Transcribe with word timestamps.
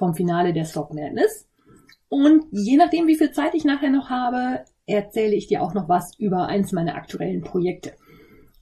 vom 0.00 0.14
Finale 0.14 0.52
der 0.52 0.64
Sock 0.64 0.92
Madness 0.92 1.46
und 2.08 2.46
je 2.50 2.76
nachdem, 2.76 3.06
wie 3.06 3.16
viel 3.16 3.30
Zeit 3.30 3.54
ich 3.54 3.64
nachher 3.64 3.90
noch 3.90 4.10
habe, 4.10 4.64
erzähle 4.86 5.36
ich 5.36 5.46
dir 5.46 5.62
auch 5.62 5.74
noch 5.74 5.88
was 5.88 6.18
über 6.18 6.48
eins 6.48 6.72
meiner 6.72 6.96
aktuellen 6.96 7.42
Projekte. 7.42 7.92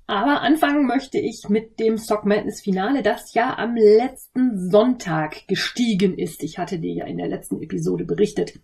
Aber 0.06 0.43
anfangen 0.43 0.87
möchte 0.87 1.19
ich 1.19 1.48
mit 1.48 1.80
dem 1.80 1.96
Stock 1.96 2.27
Madness 2.27 2.60
Finale, 2.60 3.02
das 3.02 3.32
ja 3.34 3.56
am 3.56 3.74
letzten 3.77 4.70
Sonntag 4.70 5.46
gestiegen 5.48 6.19
ist. 6.19 6.43
Ich 6.43 6.59
hatte 6.59 6.79
dir 6.79 6.93
ja 6.93 7.06
in 7.06 7.16
der 7.16 7.29
letzten 7.29 7.62
Episode 7.62 8.05
berichtet. 8.05 8.59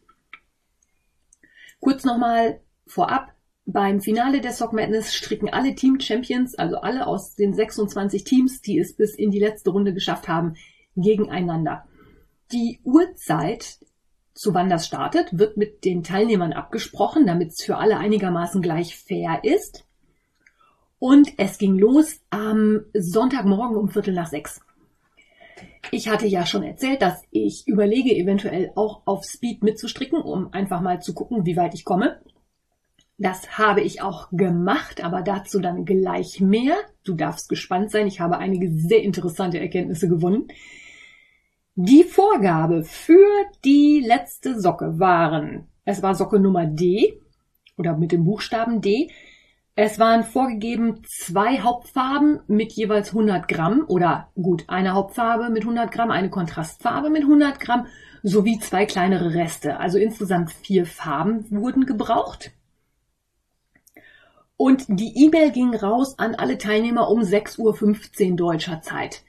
Kurz 1.81 2.05
nochmal 2.05 2.61
vorab. 2.87 3.33
Beim 3.67 4.01
Finale 4.01 4.43
der 4.43 4.53
Sock 4.53 4.75
Madness 4.75 5.15
stricken 5.15 5.49
alle 5.49 5.75
Team 5.75 5.99
Champions, 6.01 6.55
also 6.55 6.77
alle 6.77 7.07
aus 7.07 7.35
den 7.35 7.55
26 7.55 8.25
Teams, 8.25 8.61
die 8.61 8.79
es 8.79 8.95
bis 8.95 9.15
in 9.15 9.31
die 9.31 9.39
letzte 9.39 9.71
Runde 9.71 9.95
geschafft 9.95 10.29
haben, 10.29 10.57
gegeneinander. 10.97 11.87
Die 12.55 12.79
Uhrzeit, 12.85 13.81
zu 14.33 14.55
wann 14.55 14.71
das 14.71 14.87
startet, 14.87 15.37
wird 15.37 15.57
mit 15.57 15.85
den 15.85 16.05
Teilnehmern 16.05 16.53
abgesprochen, 16.53 17.27
damit 17.27 17.49
es 17.49 17.65
für 17.65 17.79
alle 17.79 17.99
einigermaßen 17.99 18.63
gleich 18.63 18.97
fair 18.97 19.41
ist. 19.43 19.85
Und 21.01 21.33
es 21.37 21.59
ging 21.59 21.77
los 21.77 22.21
am 22.31 22.85
Sonntagmorgen 22.95 23.77
um 23.77 23.89
Viertel 23.89 24.15
nach 24.15 24.29
sechs. 24.29 24.61
Ich 25.91 26.09
hatte 26.09 26.29
ja 26.29 26.47
schon 26.47 26.63
erzählt, 26.63 27.03
dass 27.03 27.25
ich 27.33 27.67
überlege, 27.67 28.15
eventuell 28.15 28.71
auch 28.77 29.03
auf 29.05 29.25
Speed 29.25 29.65
mitzustricken, 29.65 30.21
um 30.21 30.53
einfach 30.53 30.81
mal 30.81 31.03
zu 31.03 31.13
gucken, 31.13 31.45
wie 31.47 31.57
weit 31.57 31.75
ich 31.75 31.85
komme. 31.85 32.21
Das 33.19 33.59
habe 33.59 33.81
ich 33.81 34.01
auch 34.01 34.29
gemacht, 34.31 35.03
aber 35.03 35.23
dazu 35.23 35.59
dann 35.59 35.85
gleich 35.85 36.41
mehr. 36.41 36.77
Du 37.03 37.15
darfst 37.15 37.49
gespannt 37.49 37.91
sein. 37.91 38.07
Ich 38.07 38.21
habe 38.21 38.39
einige 38.39 38.71
sehr 38.71 39.03
interessante 39.03 39.59
Erkenntnisse 39.59 40.09
gewonnen. 40.09 40.47
Die 41.77 42.05
Vorgabe 42.05 42.85
für 42.85 43.27
die 43.65 44.01
letzte 44.07 44.61
Socke 44.61 45.01
waren, 45.01 45.67
es 45.85 46.05
war 46.05 46.15
Socke 46.15 46.39
Nummer 46.39 46.67
D 46.67 47.21
oder 47.77 47.97
mit 47.97 48.13
dem 48.13 48.25
Buchstaben 48.25 48.81
D, 48.81 49.11
es 49.75 49.99
waren 49.99 50.23
vorgegeben 50.23 51.03
zwei 51.05 51.59
Hauptfarben 51.59 52.39
mit 52.47 52.75
jeweils 52.75 53.09
100 53.09 53.49
Gramm 53.49 53.85
oder 53.89 54.31
gut, 54.37 54.63
eine 54.69 54.93
Hauptfarbe 54.93 55.51
mit 55.51 55.63
100 55.63 55.91
Gramm, 55.91 56.13
eine 56.13 56.31
Kontrastfarbe 56.31 57.11
mit 57.11 57.23
100 57.23 57.59
Gramm 57.59 57.87
sowie 58.23 58.61
zwei 58.61 58.87
kleinere 58.87 59.35
Reste. 59.35 59.81
Also 59.81 59.99
insgesamt 59.99 60.53
vier 60.53 60.87
Farben 60.87 61.45
wurden 61.51 61.87
gebraucht. 61.87 62.53
Und 64.57 64.85
die 64.87 65.25
E-Mail 65.25 65.51
ging 65.51 65.75
raus 65.75 66.21
an 66.21 66.37
alle 66.37 66.57
Teilnehmer 66.57 67.11
um 67.11 67.23
6.15 67.23 68.31
Uhr 68.31 68.37
deutscher 68.37 68.81
Zeit. 68.81 69.25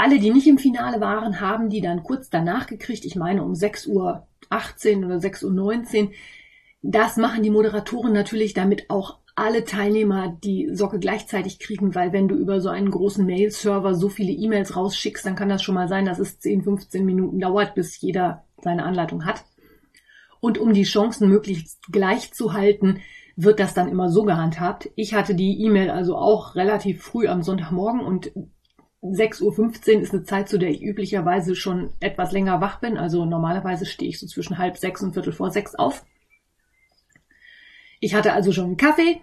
Alle, 0.00 0.20
die 0.20 0.30
nicht 0.30 0.46
im 0.46 0.58
Finale 0.58 1.00
waren, 1.00 1.40
haben 1.40 1.70
die 1.70 1.80
dann 1.80 2.04
kurz 2.04 2.30
danach 2.30 2.68
gekriegt. 2.68 3.04
Ich 3.04 3.16
meine 3.16 3.42
um 3.42 3.52
6.18 3.52 3.88
Uhr 3.88 4.24
oder 5.06 5.16
6.19 5.16 6.04
Uhr. 6.04 6.10
Das 6.82 7.16
machen 7.16 7.42
die 7.42 7.50
Moderatoren 7.50 8.12
natürlich, 8.12 8.54
damit 8.54 8.90
auch 8.90 9.18
alle 9.34 9.64
Teilnehmer 9.64 10.38
die 10.44 10.68
Socke 10.72 11.00
gleichzeitig 11.00 11.58
kriegen, 11.58 11.96
weil 11.96 12.12
wenn 12.12 12.28
du 12.28 12.36
über 12.36 12.60
so 12.60 12.68
einen 12.68 12.92
großen 12.92 13.26
Mail-Server 13.26 13.96
so 13.96 14.08
viele 14.08 14.30
E-Mails 14.30 14.76
rausschickst, 14.76 15.26
dann 15.26 15.34
kann 15.34 15.48
das 15.48 15.64
schon 15.64 15.74
mal 15.74 15.88
sein, 15.88 16.04
dass 16.04 16.20
es 16.20 16.38
10, 16.38 16.62
15 16.62 17.04
Minuten 17.04 17.40
dauert, 17.40 17.74
bis 17.74 18.00
jeder 18.00 18.44
seine 18.62 18.84
Anleitung 18.84 19.24
hat. 19.24 19.44
Und 20.38 20.58
um 20.58 20.74
die 20.74 20.84
Chancen 20.84 21.28
möglichst 21.28 21.82
gleich 21.90 22.32
zu 22.32 22.52
halten, 22.52 23.00
wird 23.34 23.58
das 23.58 23.74
dann 23.74 23.88
immer 23.88 24.10
so 24.10 24.22
gehandhabt. 24.22 24.90
Ich 24.94 25.14
hatte 25.14 25.34
die 25.34 25.60
E-Mail 25.64 25.90
also 25.90 26.16
auch 26.16 26.54
relativ 26.54 27.02
früh 27.02 27.26
am 27.26 27.42
Sonntagmorgen 27.42 28.00
und 28.00 28.30
6.15 29.12 29.96
Uhr 29.96 30.02
ist 30.02 30.12
eine 30.12 30.24
Zeit, 30.24 30.48
zu 30.48 30.58
der 30.58 30.70
ich 30.70 30.82
üblicherweise 30.82 31.54
schon 31.54 31.90
etwas 32.00 32.32
länger 32.32 32.60
wach 32.60 32.80
bin. 32.80 32.96
Also 32.96 33.24
normalerweise 33.24 33.86
stehe 33.86 34.10
ich 34.10 34.18
so 34.18 34.26
zwischen 34.26 34.58
halb 34.58 34.76
sechs 34.76 35.02
und 35.02 35.12
viertel 35.12 35.32
vor 35.32 35.50
sechs 35.50 35.74
auf. 35.74 36.04
Ich 38.00 38.14
hatte 38.14 38.32
also 38.32 38.52
schon 38.52 38.66
einen 38.66 38.76
Kaffee 38.76 39.20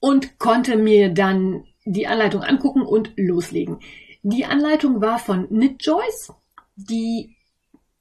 und 0.00 0.38
konnte 0.38 0.76
mir 0.76 1.12
dann 1.12 1.64
die 1.84 2.06
Anleitung 2.06 2.42
angucken 2.42 2.82
und 2.82 3.12
loslegen. 3.16 3.80
Die 4.22 4.46
Anleitung 4.46 5.02
war 5.02 5.18
von 5.18 5.48
Knit 5.48 5.84
Joyce. 5.84 6.32
Die 6.76 7.36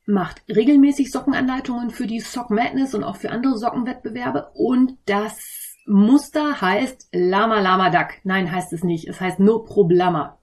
macht 0.06 0.42
regelmäßig 0.50 1.12
Sockenanleitungen 1.12 1.90
für 1.90 2.08
die 2.08 2.20
Sock 2.20 2.50
Madness 2.50 2.94
und 2.94 3.04
auch 3.04 3.18
für 3.18 3.32
andere 3.32 3.58
Sockenwettbewerbe. 3.58 4.52
Und 4.54 4.98
das 5.06 5.76
Muster 5.86 6.62
heißt 6.62 7.10
Lama 7.12 7.60
Lama 7.60 7.90
Duck. 7.90 8.14
Nein, 8.24 8.52
heißt 8.52 8.72
es 8.74 8.84
nicht. 8.84 9.08
Es 9.08 9.20
heißt 9.20 9.40
No 9.40 9.60
Problema. 9.60 10.40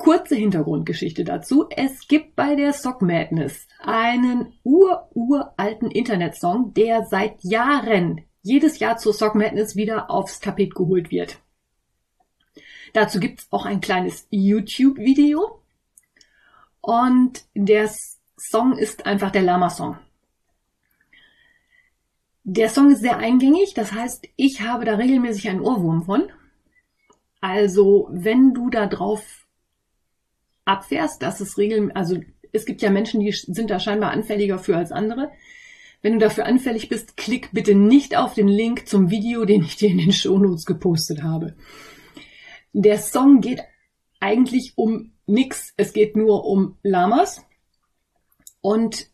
Kurze 0.00 0.34
Hintergrundgeschichte 0.34 1.24
dazu. 1.24 1.66
Es 1.68 2.08
gibt 2.08 2.34
bei 2.34 2.54
der 2.54 2.72
Sock 2.72 3.02
Madness 3.02 3.68
einen 3.80 4.54
ur-uralten 4.64 5.90
Internetsong, 5.90 6.72
der 6.72 7.04
seit 7.04 7.44
Jahren, 7.44 8.24
jedes 8.40 8.78
Jahr 8.78 8.96
zur 8.96 9.12
Sock 9.12 9.34
Madness 9.34 9.76
wieder 9.76 10.10
aufs 10.10 10.40
Tapet 10.40 10.74
geholt 10.74 11.10
wird. 11.10 11.38
Dazu 12.94 13.20
gibt's 13.20 13.46
auch 13.50 13.66
ein 13.66 13.82
kleines 13.82 14.26
YouTube-Video. 14.30 15.60
Und 16.80 17.44
der 17.54 17.90
Song 18.38 18.78
ist 18.78 19.04
einfach 19.04 19.30
der 19.30 19.42
Lama-Song. 19.42 19.98
Der 22.44 22.70
Song 22.70 22.90
ist 22.90 23.00
sehr 23.00 23.18
eingängig, 23.18 23.74
das 23.74 23.92
heißt, 23.92 24.26
ich 24.36 24.62
habe 24.62 24.86
da 24.86 24.94
regelmäßig 24.94 25.50
einen 25.50 25.60
Ohrwurm 25.60 26.04
von. 26.04 26.32
Also, 27.42 28.08
wenn 28.10 28.54
du 28.54 28.70
da 28.70 28.86
drauf 28.86 29.46
abfährst, 30.70 31.22
dass 31.22 31.40
es 31.40 31.58
regeln, 31.58 31.92
also 31.92 32.18
es 32.52 32.64
gibt 32.64 32.82
ja 32.82 32.90
Menschen, 32.90 33.20
die 33.20 33.32
sind 33.32 33.70
da 33.70 33.78
scheinbar 33.80 34.12
anfälliger 34.12 34.58
für 34.58 34.76
als 34.76 34.92
andere. 34.92 35.30
Wenn 36.02 36.14
du 36.14 36.18
dafür 36.18 36.46
anfällig 36.46 36.88
bist, 36.88 37.16
klick 37.16 37.50
bitte 37.52 37.74
nicht 37.74 38.16
auf 38.16 38.34
den 38.34 38.48
Link 38.48 38.88
zum 38.88 39.10
Video, 39.10 39.44
den 39.44 39.62
ich 39.62 39.76
dir 39.76 39.90
in 39.90 39.98
den 39.98 40.12
Shownotes 40.12 40.64
gepostet 40.64 41.22
habe. 41.22 41.54
Der 42.72 42.98
Song 42.98 43.40
geht 43.40 43.60
eigentlich 44.20 44.72
um 44.76 45.12
nix. 45.26 45.74
Es 45.76 45.92
geht 45.92 46.16
nur 46.16 46.46
um 46.46 46.76
Lamas. 46.82 47.44
Und 48.62 49.08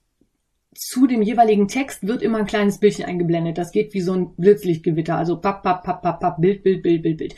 zu 0.74 1.06
dem 1.06 1.22
jeweiligen 1.22 1.68
Text 1.68 2.06
wird 2.06 2.22
immer 2.22 2.38
ein 2.38 2.46
kleines 2.46 2.78
Bildchen 2.78 3.06
eingeblendet. 3.06 3.58
Das 3.58 3.72
geht 3.72 3.94
wie 3.94 4.00
so 4.00 4.12
ein 4.12 4.34
Blitzlichtgewitter. 4.36 5.16
Also 5.16 5.40
papp, 5.40 5.62
papp, 5.62 5.82
papp, 5.82 6.02
papp, 6.02 6.20
papp, 6.20 6.40
Bild, 6.40 6.62
Bild, 6.62 6.82
Bild, 6.82 7.02
Bild, 7.02 7.16
Bild. 7.16 7.34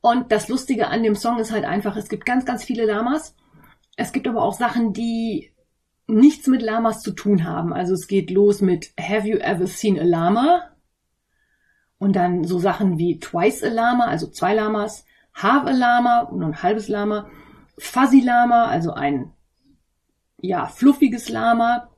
Und 0.00 0.30
das 0.30 0.48
Lustige 0.48 0.88
an 0.88 1.02
dem 1.02 1.16
Song 1.16 1.38
ist 1.40 1.50
halt 1.50 1.64
einfach, 1.64 1.96
es 1.96 2.08
gibt 2.08 2.26
ganz, 2.26 2.44
ganz 2.44 2.62
viele 2.62 2.84
Lamas 2.84 3.34
es 3.96 4.12
gibt 4.12 4.28
aber 4.28 4.42
auch 4.42 4.54
Sachen, 4.54 4.92
die 4.92 5.52
nichts 6.06 6.46
mit 6.46 6.62
Lamas 6.62 7.02
zu 7.02 7.12
tun 7.12 7.44
haben. 7.44 7.72
Also 7.72 7.94
es 7.94 8.06
geht 8.06 8.30
los 8.30 8.60
mit 8.60 8.92
Have 9.00 9.26
you 9.26 9.38
ever 9.38 9.66
seen 9.66 9.98
a 9.98 10.04
Lama? 10.04 10.70
Und 11.98 12.14
dann 12.14 12.44
so 12.44 12.58
Sachen 12.58 12.98
wie 12.98 13.18
Twice 13.18 13.64
a 13.64 13.68
Lama, 13.68 14.06
also 14.06 14.28
zwei 14.28 14.54
Lamas, 14.54 15.04
Half 15.34 15.66
a 15.66 15.70
Lama 15.70 16.20
und 16.20 16.42
ein 16.42 16.62
halbes 16.62 16.88
Lama, 16.88 17.30
Fuzzy 17.78 18.20
Lama, 18.20 18.66
also 18.66 18.92
ein 18.92 19.32
ja, 20.40 20.66
fluffiges 20.66 21.30
Lama, 21.30 21.90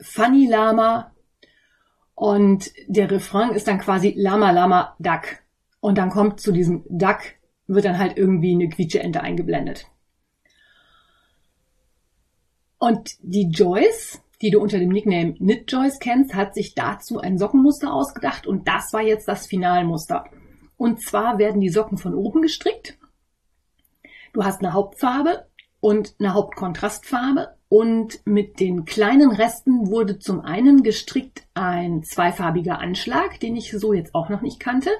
Funny 0.00 0.46
Lama 0.46 1.12
und 2.14 2.70
der 2.86 3.10
Refrain 3.10 3.50
ist 3.50 3.66
dann 3.68 3.78
quasi 3.78 4.14
Lama 4.16 4.52
Lama 4.52 4.96
Duck. 4.98 5.38
Und 5.80 5.98
dann 5.98 6.10
kommt 6.10 6.40
zu 6.40 6.52
diesem 6.52 6.84
Duck, 6.88 7.18
wird 7.66 7.84
dann 7.84 7.98
halt 7.98 8.16
irgendwie 8.16 8.52
eine 8.52 8.68
quietsche 8.68 9.00
Ente 9.00 9.20
eingeblendet. 9.20 9.86
Und 12.78 13.16
die 13.22 13.50
Joyce, 13.50 14.22
die 14.40 14.50
du 14.50 14.60
unter 14.60 14.78
dem 14.78 14.90
Nickname 14.90 15.34
Knit 15.34 15.70
Joyce 15.70 15.98
kennst, 15.98 16.34
hat 16.34 16.54
sich 16.54 16.74
dazu 16.74 17.18
ein 17.18 17.38
Sockenmuster 17.38 17.92
ausgedacht 17.92 18.46
und 18.46 18.68
das 18.68 18.92
war 18.92 19.02
jetzt 19.02 19.26
das 19.26 19.46
Finalmuster. 19.46 20.24
Und 20.76 21.02
zwar 21.02 21.38
werden 21.38 21.60
die 21.60 21.70
Socken 21.70 21.98
von 21.98 22.14
oben 22.14 22.40
gestrickt. 22.40 22.98
Du 24.32 24.44
hast 24.44 24.60
eine 24.60 24.72
Hauptfarbe 24.72 25.48
und 25.80 26.14
eine 26.20 26.34
Hauptkontrastfarbe 26.34 27.56
und 27.68 28.24
mit 28.24 28.60
den 28.60 28.84
kleinen 28.84 29.32
Resten 29.32 29.88
wurde 29.88 30.18
zum 30.18 30.40
einen 30.40 30.82
gestrickt 30.82 31.46
ein 31.54 32.02
zweifarbiger 32.04 32.78
Anschlag, 32.78 33.40
den 33.40 33.56
ich 33.56 33.72
so 33.72 33.92
jetzt 33.92 34.14
auch 34.14 34.28
noch 34.28 34.40
nicht 34.40 34.60
kannte. 34.60 34.90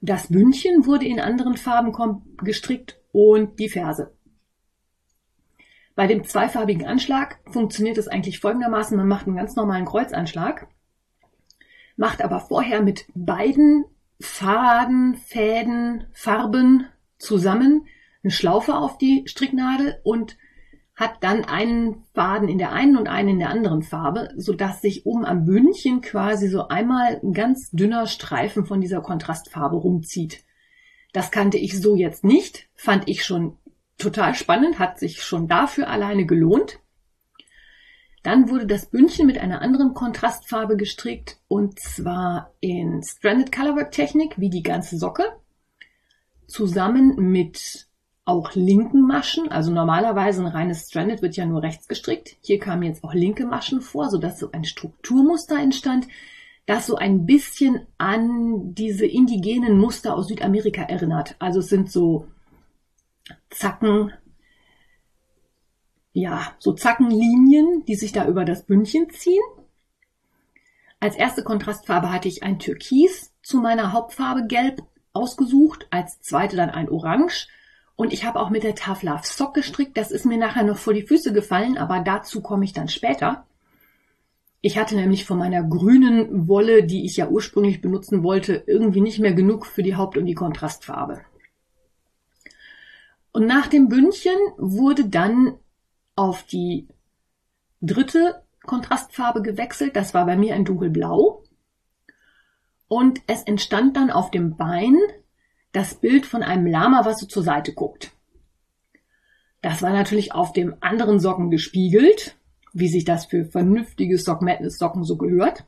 Das 0.00 0.28
Bündchen 0.28 0.86
wurde 0.86 1.06
in 1.06 1.20
anderen 1.20 1.56
Farben 1.56 1.92
gestrickt 2.38 3.00
und 3.12 3.58
die 3.58 3.68
Ferse. 3.68 4.15
Bei 5.96 6.06
dem 6.06 6.24
zweifarbigen 6.24 6.86
Anschlag 6.86 7.38
funktioniert 7.50 7.96
es 7.96 8.06
eigentlich 8.06 8.38
folgendermaßen. 8.38 8.96
Man 8.96 9.08
macht 9.08 9.26
einen 9.26 9.36
ganz 9.36 9.56
normalen 9.56 9.86
Kreuzanschlag, 9.86 10.68
macht 11.96 12.22
aber 12.22 12.38
vorher 12.38 12.82
mit 12.82 13.06
beiden 13.14 13.86
Faden, 14.20 15.14
Fäden, 15.16 16.06
Farben 16.12 16.86
zusammen 17.18 17.86
eine 18.22 18.30
Schlaufe 18.30 18.74
auf 18.74 18.98
die 18.98 19.24
Stricknadel 19.26 20.00
und 20.04 20.36
hat 20.94 21.22
dann 21.22 21.44
einen 21.44 22.04
Faden 22.14 22.48
in 22.48 22.58
der 22.58 22.72
einen 22.72 22.96
und 22.96 23.08
einen 23.08 23.30
in 23.30 23.38
der 23.38 23.50
anderen 23.50 23.82
Farbe, 23.82 24.30
so 24.36 24.52
dass 24.52 24.82
sich 24.82 25.06
oben 25.06 25.24
am 25.24 25.44
Bündchen 25.46 26.02
quasi 26.02 26.48
so 26.48 26.68
einmal 26.68 27.20
ein 27.22 27.32
ganz 27.32 27.70
dünner 27.70 28.06
Streifen 28.06 28.66
von 28.66 28.82
dieser 28.82 29.00
Kontrastfarbe 29.00 29.76
rumzieht. 29.76 30.44
Das 31.12 31.30
kannte 31.30 31.56
ich 31.56 31.80
so 31.80 31.96
jetzt 31.96 32.24
nicht, 32.24 32.68
fand 32.74 33.08
ich 33.08 33.24
schon 33.24 33.56
total 33.98 34.34
spannend, 34.34 34.78
hat 34.78 34.98
sich 34.98 35.22
schon 35.22 35.48
dafür 35.48 35.88
alleine 35.88 36.26
gelohnt. 36.26 36.80
Dann 38.22 38.48
wurde 38.50 38.66
das 38.66 38.86
Bündchen 38.86 39.26
mit 39.26 39.38
einer 39.38 39.62
anderen 39.62 39.94
Kontrastfarbe 39.94 40.76
gestrickt 40.76 41.38
und 41.46 41.78
zwar 41.78 42.52
in 42.60 43.02
Stranded 43.02 43.52
Colorwork 43.52 43.92
Technik 43.92 44.34
wie 44.36 44.50
die 44.50 44.64
ganze 44.64 44.98
Socke 44.98 45.24
zusammen 46.48 47.14
mit 47.16 47.86
auch 48.24 48.54
linken 48.54 49.06
Maschen. 49.06 49.48
Also 49.48 49.70
normalerweise 49.70 50.42
ein 50.42 50.48
reines 50.48 50.88
Stranded 50.88 51.22
wird 51.22 51.36
ja 51.36 51.46
nur 51.46 51.62
rechts 51.62 51.86
gestrickt. 51.86 52.36
Hier 52.40 52.58
kamen 52.58 52.82
jetzt 52.82 53.04
auch 53.04 53.14
linke 53.14 53.46
Maschen 53.46 53.80
vor, 53.80 54.10
sodass 54.10 54.40
so 54.40 54.50
ein 54.50 54.64
Strukturmuster 54.64 55.58
entstand, 55.60 56.08
das 56.66 56.86
so 56.86 56.96
ein 56.96 57.26
bisschen 57.26 57.86
an 57.96 58.74
diese 58.74 59.06
indigenen 59.06 59.78
Muster 59.78 60.16
aus 60.16 60.26
Südamerika 60.26 60.82
erinnert. 60.82 61.36
Also 61.38 61.60
es 61.60 61.68
sind 61.68 61.92
so 61.92 62.26
Zacken, 63.50 64.12
ja, 66.12 66.54
so 66.58 66.72
Zackenlinien, 66.72 67.84
die 67.86 67.94
sich 67.94 68.12
da 68.12 68.26
über 68.26 68.44
das 68.44 68.64
Bündchen 68.64 69.10
ziehen. 69.10 69.42
Als 70.98 71.14
erste 71.14 71.42
Kontrastfarbe 71.44 72.10
hatte 72.10 72.28
ich 72.28 72.42
ein 72.42 72.58
Türkis 72.58 73.34
zu 73.42 73.58
meiner 73.58 73.92
Hauptfarbe 73.92 74.46
Gelb 74.46 74.82
ausgesucht, 75.12 75.86
als 75.90 76.20
zweite 76.20 76.56
dann 76.56 76.70
ein 76.70 76.88
Orange 76.88 77.48
und 77.96 78.12
ich 78.12 78.24
habe 78.24 78.40
auch 78.40 78.50
mit 78.50 78.62
der 78.62 78.74
Love 79.02 79.24
Sock 79.24 79.54
gestrickt. 79.54 79.96
Das 79.96 80.10
ist 80.10 80.26
mir 80.26 80.38
nachher 80.38 80.62
noch 80.62 80.78
vor 80.78 80.94
die 80.94 81.06
Füße 81.06 81.32
gefallen, 81.32 81.78
aber 81.78 82.00
dazu 82.00 82.42
komme 82.42 82.64
ich 82.64 82.72
dann 82.72 82.88
später. 82.88 83.46
Ich 84.60 84.78
hatte 84.78 84.96
nämlich 84.96 85.24
von 85.24 85.38
meiner 85.38 85.62
grünen 85.62 86.48
Wolle, 86.48 86.84
die 86.84 87.04
ich 87.04 87.16
ja 87.16 87.28
ursprünglich 87.28 87.80
benutzen 87.80 88.22
wollte, 88.22 88.64
irgendwie 88.66 89.00
nicht 89.00 89.18
mehr 89.18 89.32
genug 89.32 89.66
für 89.66 89.82
die 89.82 89.96
Haupt- 89.96 90.16
und 90.16 90.26
die 90.26 90.34
Kontrastfarbe. 90.34 91.20
Und 93.36 93.44
nach 93.44 93.66
dem 93.66 93.90
Bündchen 93.90 94.38
wurde 94.56 95.10
dann 95.10 95.58
auf 96.14 96.44
die 96.44 96.88
dritte 97.82 98.42
Kontrastfarbe 98.62 99.42
gewechselt. 99.42 99.94
Das 99.94 100.14
war 100.14 100.24
bei 100.24 100.38
mir 100.38 100.54
ein 100.54 100.64
dunkelblau. 100.64 101.44
Und 102.88 103.20
es 103.26 103.42
entstand 103.42 103.94
dann 103.98 104.10
auf 104.10 104.30
dem 104.30 104.56
Bein 104.56 104.96
das 105.72 105.96
Bild 105.96 106.24
von 106.24 106.42
einem 106.42 106.66
Lama, 106.66 107.04
was 107.04 107.20
so 107.20 107.26
zur 107.26 107.42
Seite 107.42 107.74
guckt. 107.74 108.12
Das 109.60 109.82
war 109.82 109.90
natürlich 109.90 110.32
auf 110.32 110.54
dem 110.54 110.74
anderen 110.80 111.20
Socken 111.20 111.50
gespiegelt, 111.50 112.38
wie 112.72 112.88
sich 112.88 113.04
das 113.04 113.26
für 113.26 113.44
vernünftige 113.44 114.16
Sock 114.16 114.40
Madness 114.40 114.78
Socken 114.78 115.04
so 115.04 115.18
gehört. 115.18 115.66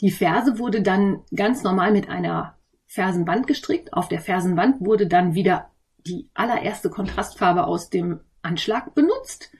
Die 0.00 0.12
Ferse 0.12 0.58
wurde 0.58 0.80
dann 0.80 1.24
ganz 1.34 1.62
normal 1.62 1.92
mit 1.92 2.08
einer 2.08 2.55
Fersenwand 2.96 3.46
gestrickt. 3.46 3.92
Auf 3.92 4.08
der 4.08 4.20
Fersenwand 4.20 4.84
wurde 4.84 5.06
dann 5.06 5.34
wieder 5.34 5.70
die 5.98 6.28
allererste 6.34 6.90
Kontrastfarbe 6.90 7.66
aus 7.66 7.90
dem 7.90 8.20
Anschlag 8.42 8.94
benutzt. 8.94 9.50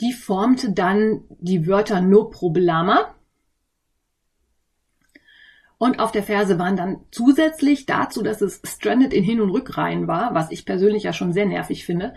Die 0.00 0.12
formte 0.12 0.72
dann 0.72 1.22
die 1.38 1.66
Wörter 1.66 2.00
No 2.00 2.24
Problema 2.24 3.14
und 5.78 5.98
auf 5.98 6.12
der 6.12 6.22
Ferse 6.22 6.58
waren 6.58 6.76
dann 6.76 7.00
zusätzlich 7.10 7.86
dazu, 7.86 8.22
dass 8.22 8.42
es 8.42 8.60
stranded 8.64 9.14
in 9.14 9.24
Hin- 9.24 9.40
und 9.40 9.48
Rückreihen 9.48 10.08
war, 10.08 10.34
was 10.34 10.50
ich 10.50 10.66
persönlich 10.66 11.04
ja 11.04 11.14
schon 11.14 11.32
sehr 11.32 11.46
nervig 11.46 11.86
finde, 11.86 12.14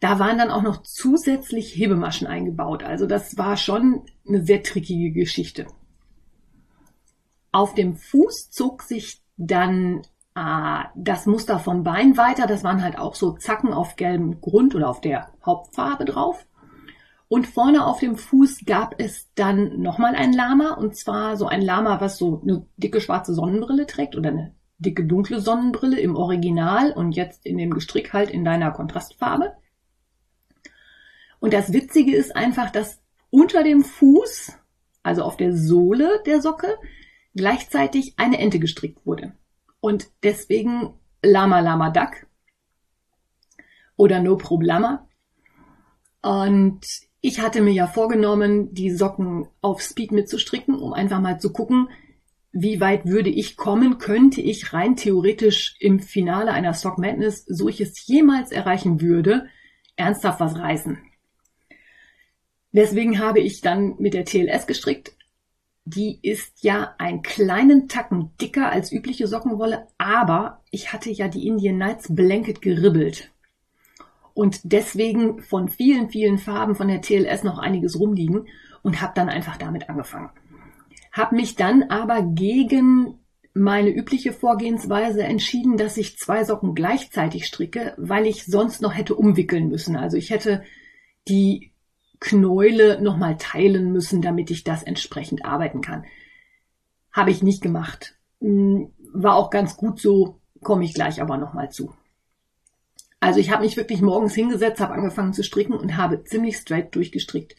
da 0.00 0.18
waren 0.18 0.38
dann 0.38 0.50
auch 0.50 0.62
noch 0.62 0.82
zusätzlich 0.82 1.76
Hebemaschen 1.76 2.26
eingebaut. 2.26 2.82
Also 2.82 3.06
das 3.06 3.36
war 3.36 3.56
schon 3.56 4.06
eine 4.26 4.42
sehr 4.44 4.62
trickige 4.62 5.10
Geschichte. 5.10 5.66
Auf 7.52 7.74
dem 7.74 7.96
Fuß 7.96 8.50
zog 8.50 8.82
sich 8.82 9.23
dann 9.36 10.02
äh, 10.34 10.84
das 10.94 11.26
Muster 11.26 11.58
vom 11.58 11.84
Bein 11.84 12.16
weiter. 12.16 12.46
Das 12.46 12.64
waren 12.64 12.82
halt 12.82 12.98
auch 12.98 13.14
so 13.14 13.32
Zacken 13.32 13.72
auf 13.72 13.96
gelbem 13.96 14.40
Grund 14.40 14.74
oder 14.74 14.88
auf 14.88 15.00
der 15.00 15.28
Hauptfarbe 15.44 16.04
drauf. 16.04 16.46
Und 17.28 17.46
vorne 17.46 17.86
auf 17.86 18.00
dem 18.00 18.16
Fuß 18.16 18.64
gab 18.66 19.00
es 19.00 19.32
dann 19.34 19.80
nochmal 19.80 20.14
ein 20.14 20.32
Lama, 20.32 20.74
und 20.74 20.96
zwar 20.96 21.36
so 21.36 21.46
ein 21.46 21.62
Lama, 21.62 22.00
was 22.00 22.18
so 22.18 22.40
eine 22.42 22.66
dicke 22.76 23.00
schwarze 23.00 23.34
Sonnenbrille 23.34 23.86
trägt 23.86 24.14
oder 24.14 24.28
eine 24.28 24.54
dicke 24.78 25.04
dunkle 25.04 25.40
Sonnenbrille 25.40 25.98
im 25.98 26.16
Original 26.16 26.92
und 26.92 27.12
jetzt 27.12 27.46
in 27.46 27.56
dem 27.58 27.70
Gestrick 27.70 28.12
halt 28.12 28.30
in 28.30 28.44
deiner 28.44 28.70
Kontrastfarbe. 28.70 29.54
Und 31.40 31.52
das 31.52 31.72
Witzige 31.72 32.14
ist 32.14 32.36
einfach, 32.36 32.70
dass 32.70 33.00
unter 33.30 33.64
dem 33.64 33.82
Fuß, 33.82 34.52
also 35.02 35.22
auf 35.22 35.36
der 35.36 35.56
Sohle 35.56 36.22
der 36.26 36.40
Socke, 36.40 36.78
gleichzeitig 37.34 38.14
eine 38.16 38.38
Ente 38.38 38.58
gestrickt 38.58 39.04
wurde. 39.04 39.32
Und 39.80 40.08
deswegen 40.22 40.94
Lama 41.22 41.60
Lama 41.60 41.90
Duck 41.90 42.26
oder 43.96 44.20
No 44.20 44.36
Problema. 44.36 45.08
Und 46.22 46.80
ich 47.20 47.40
hatte 47.40 47.60
mir 47.62 47.72
ja 47.72 47.86
vorgenommen, 47.86 48.74
die 48.74 48.90
Socken 48.90 49.48
auf 49.60 49.82
Speed 49.82 50.12
mitzustricken, 50.12 50.74
um 50.74 50.92
einfach 50.92 51.20
mal 51.20 51.40
zu 51.40 51.52
gucken, 51.52 51.88
wie 52.52 52.80
weit 52.80 53.06
würde 53.06 53.30
ich 53.30 53.56
kommen, 53.56 53.98
könnte 53.98 54.40
ich 54.40 54.72
rein 54.72 54.94
theoretisch 54.94 55.76
im 55.80 55.98
Finale 55.98 56.52
einer 56.52 56.72
Sock 56.72 56.98
Madness, 56.98 57.44
so 57.46 57.68
ich 57.68 57.80
es 57.80 58.06
jemals 58.06 58.52
erreichen 58.52 59.00
würde, 59.00 59.48
ernsthaft 59.96 60.38
was 60.38 60.56
reißen. 60.56 60.98
Deswegen 62.72 63.18
habe 63.18 63.40
ich 63.40 63.60
dann 63.60 63.96
mit 63.98 64.14
der 64.14 64.24
TLS 64.24 64.66
gestrickt. 64.66 65.16
Die 65.86 66.18
ist 66.22 66.62
ja 66.62 66.94
einen 66.98 67.22
kleinen 67.22 67.88
Tacken 67.88 68.30
dicker 68.40 68.70
als 68.70 68.90
übliche 68.90 69.26
Sockenwolle, 69.26 69.86
aber 69.98 70.62
ich 70.70 70.92
hatte 70.92 71.10
ja 71.10 71.28
die 71.28 71.46
Indian 71.46 71.76
Nights 71.76 72.14
Blanket 72.14 72.62
geribbelt 72.62 73.30
und 74.34 74.60
deswegen 74.64 75.40
von 75.42 75.68
vielen, 75.68 76.10
vielen 76.10 76.38
Farben 76.38 76.74
von 76.74 76.88
der 76.88 77.00
TLS 77.00 77.44
noch 77.44 77.58
einiges 77.58 77.98
rumliegen 77.98 78.48
und 78.82 79.00
habe 79.00 79.12
dann 79.14 79.28
einfach 79.28 79.56
damit 79.56 79.88
angefangen. 79.88 80.30
Hab 81.12 81.32
mich 81.32 81.54
dann 81.54 81.84
aber 81.84 82.22
gegen 82.22 83.20
meine 83.54 83.90
übliche 83.90 84.32
Vorgehensweise 84.32 85.22
entschieden, 85.22 85.76
dass 85.76 85.96
ich 85.96 86.18
zwei 86.18 86.42
Socken 86.42 86.74
gleichzeitig 86.74 87.46
stricke, 87.46 87.94
weil 87.96 88.26
ich 88.26 88.44
sonst 88.44 88.82
noch 88.82 88.96
hätte 88.96 89.14
umwickeln 89.14 89.68
müssen. 89.68 89.96
Also 89.96 90.16
ich 90.16 90.30
hätte 90.30 90.64
die 91.28 91.70
Knäule 92.24 93.02
nochmal 93.02 93.36
teilen 93.36 93.92
müssen, 93.92 94.22
damit 94.22 94.50
ich 94.50 94.64
das 94.64 94.82
entsprechend 94.82 95.44
arbeiten 95.44 95.82
kann. 95.82 96.06
Habe 97.12 97.30
ich 97.30 97.42
nicht 97.42 97.62
gemacht. 97.62 98.16
Hm, 98.40 98.90
war 99.12 99.36
auch 99.36 99.50
ganz 99.50 99.76
gut 99.76 100.00
so, 100.00 100.40
komme 100.62 100.84
ich 100.84 100.94
gleich 100.94 101.20
aber 101.20 101.36
nochmal 101.36 101.70
zu. 101.70 101.94
Also 103.20 103.40
ich 103.40 103.50
habe 103.50 103.62
mich 103.62 103.76
wirklich 103.76 104.00
morgens 104.00 104.34
hingesetzt, 104.34 104.80
habe 104.80 104.94
angefangen 104.94 105.34
zu 105.34 105.42
stricken 105.42 105.74
und 105.74 105.98
habe 105.98 106.24
ziemlich 106.24 106.56
straight 106.56 106.94
durchgestrickt. 106.94 107.56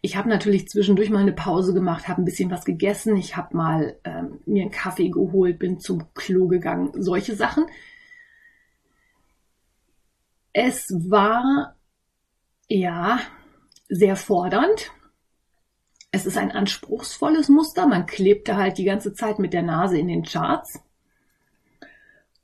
Ich 0.00 0.16
habe 0.16 0.30
natürlich 0.30 0.68
zwischendurch 0.68 1.10
mal 1.10 1.20
eine 1.20 1.32
Pause 1.32 1.74
gemacht, 1.74 2.08
habe 2.08 2.22
ein 2.22 2.26
bisschen 2.26 2.50
was 2.50 2.64
gegessen, 2.64 3.16
ich 3.16 3.36
habe 3.36 3.54
mal 3.54 3.98
ähm, 4.04 4.40
mir 4.46 4.62
einen 4.62 4.70
Kaffee 4.70 5.10
geholt, 5.10 5.58
bin 5.58 5.78
zum 5.78 6.14
Klo 6.14 6.48
gegangen, 6.48 6.90
solche 6.94 7.36
Sachen. 7.36 7.66
Es 10.54 10.90
war 11.10 11.76
ja 12.66 13.20
sehr 13.88 14.16
fordernd. 14.16 14.90
Es 16.10 16.26
ist 16.26 16.38
ein 16.38 16.52
anspruchsvolles 16.52 17.48
Muster. 17.48 17.86
Man 17.86 18.06
klebte 18.06 18.56
halt 18.56 18.78
die 18.78 18.84
ganze 18.84 19.12
Zeit 19.12 19.38
mit 19.38 19.52
der 19.52 19.62
Nase 19.62 19.98
in 19.98 20.08
den 20.08 20.22
Charts. 20.22 20.80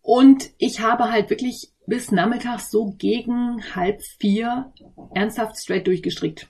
Und 0.02 0.50
ich 0.58 0.80
habe 0.80 1.11
halt 1.11 1.30
wirklich 1.30 1.72
bis 1.87 2.11
nachmittags 2.11 2.70
so 2.70 2.94
gegen 2.99 3.62
halb 3.75 4.02
vier 4.02 4.72
ernsthaft 5.14 5.56
straight 5.56 5.87
durchgestrickt. 5.87 6.49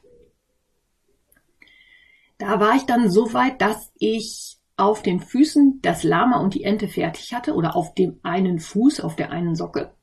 Da 2.39 2.59
war 2.59 2.75
ich 2.75 2.83
dann 2.83 3.11
so 3.11 3.33
weit, 3.35 3.61
dass 3.61 3.93
ich 3.99 4.57
auf 4.77 5.03
den 5.03 5.21
Füßen 5.21 5.81
das 5.83 6.03
Lama 6.03 6.41
und 6.41 6.55
die 6.55 6.65
Ente 6.65 6.89
fertig 6.89 7.35
hatte 7.35 7.55
oder 7.55 7.77
auf 7.77 7.95
dem 7.95 8.19
einen 8.23 8.59
Fuß, 8.59 9.01
auf 9.01 9.17
der 9.17 9.31
einen 9.31 9.55
Socke. 9.55 9.95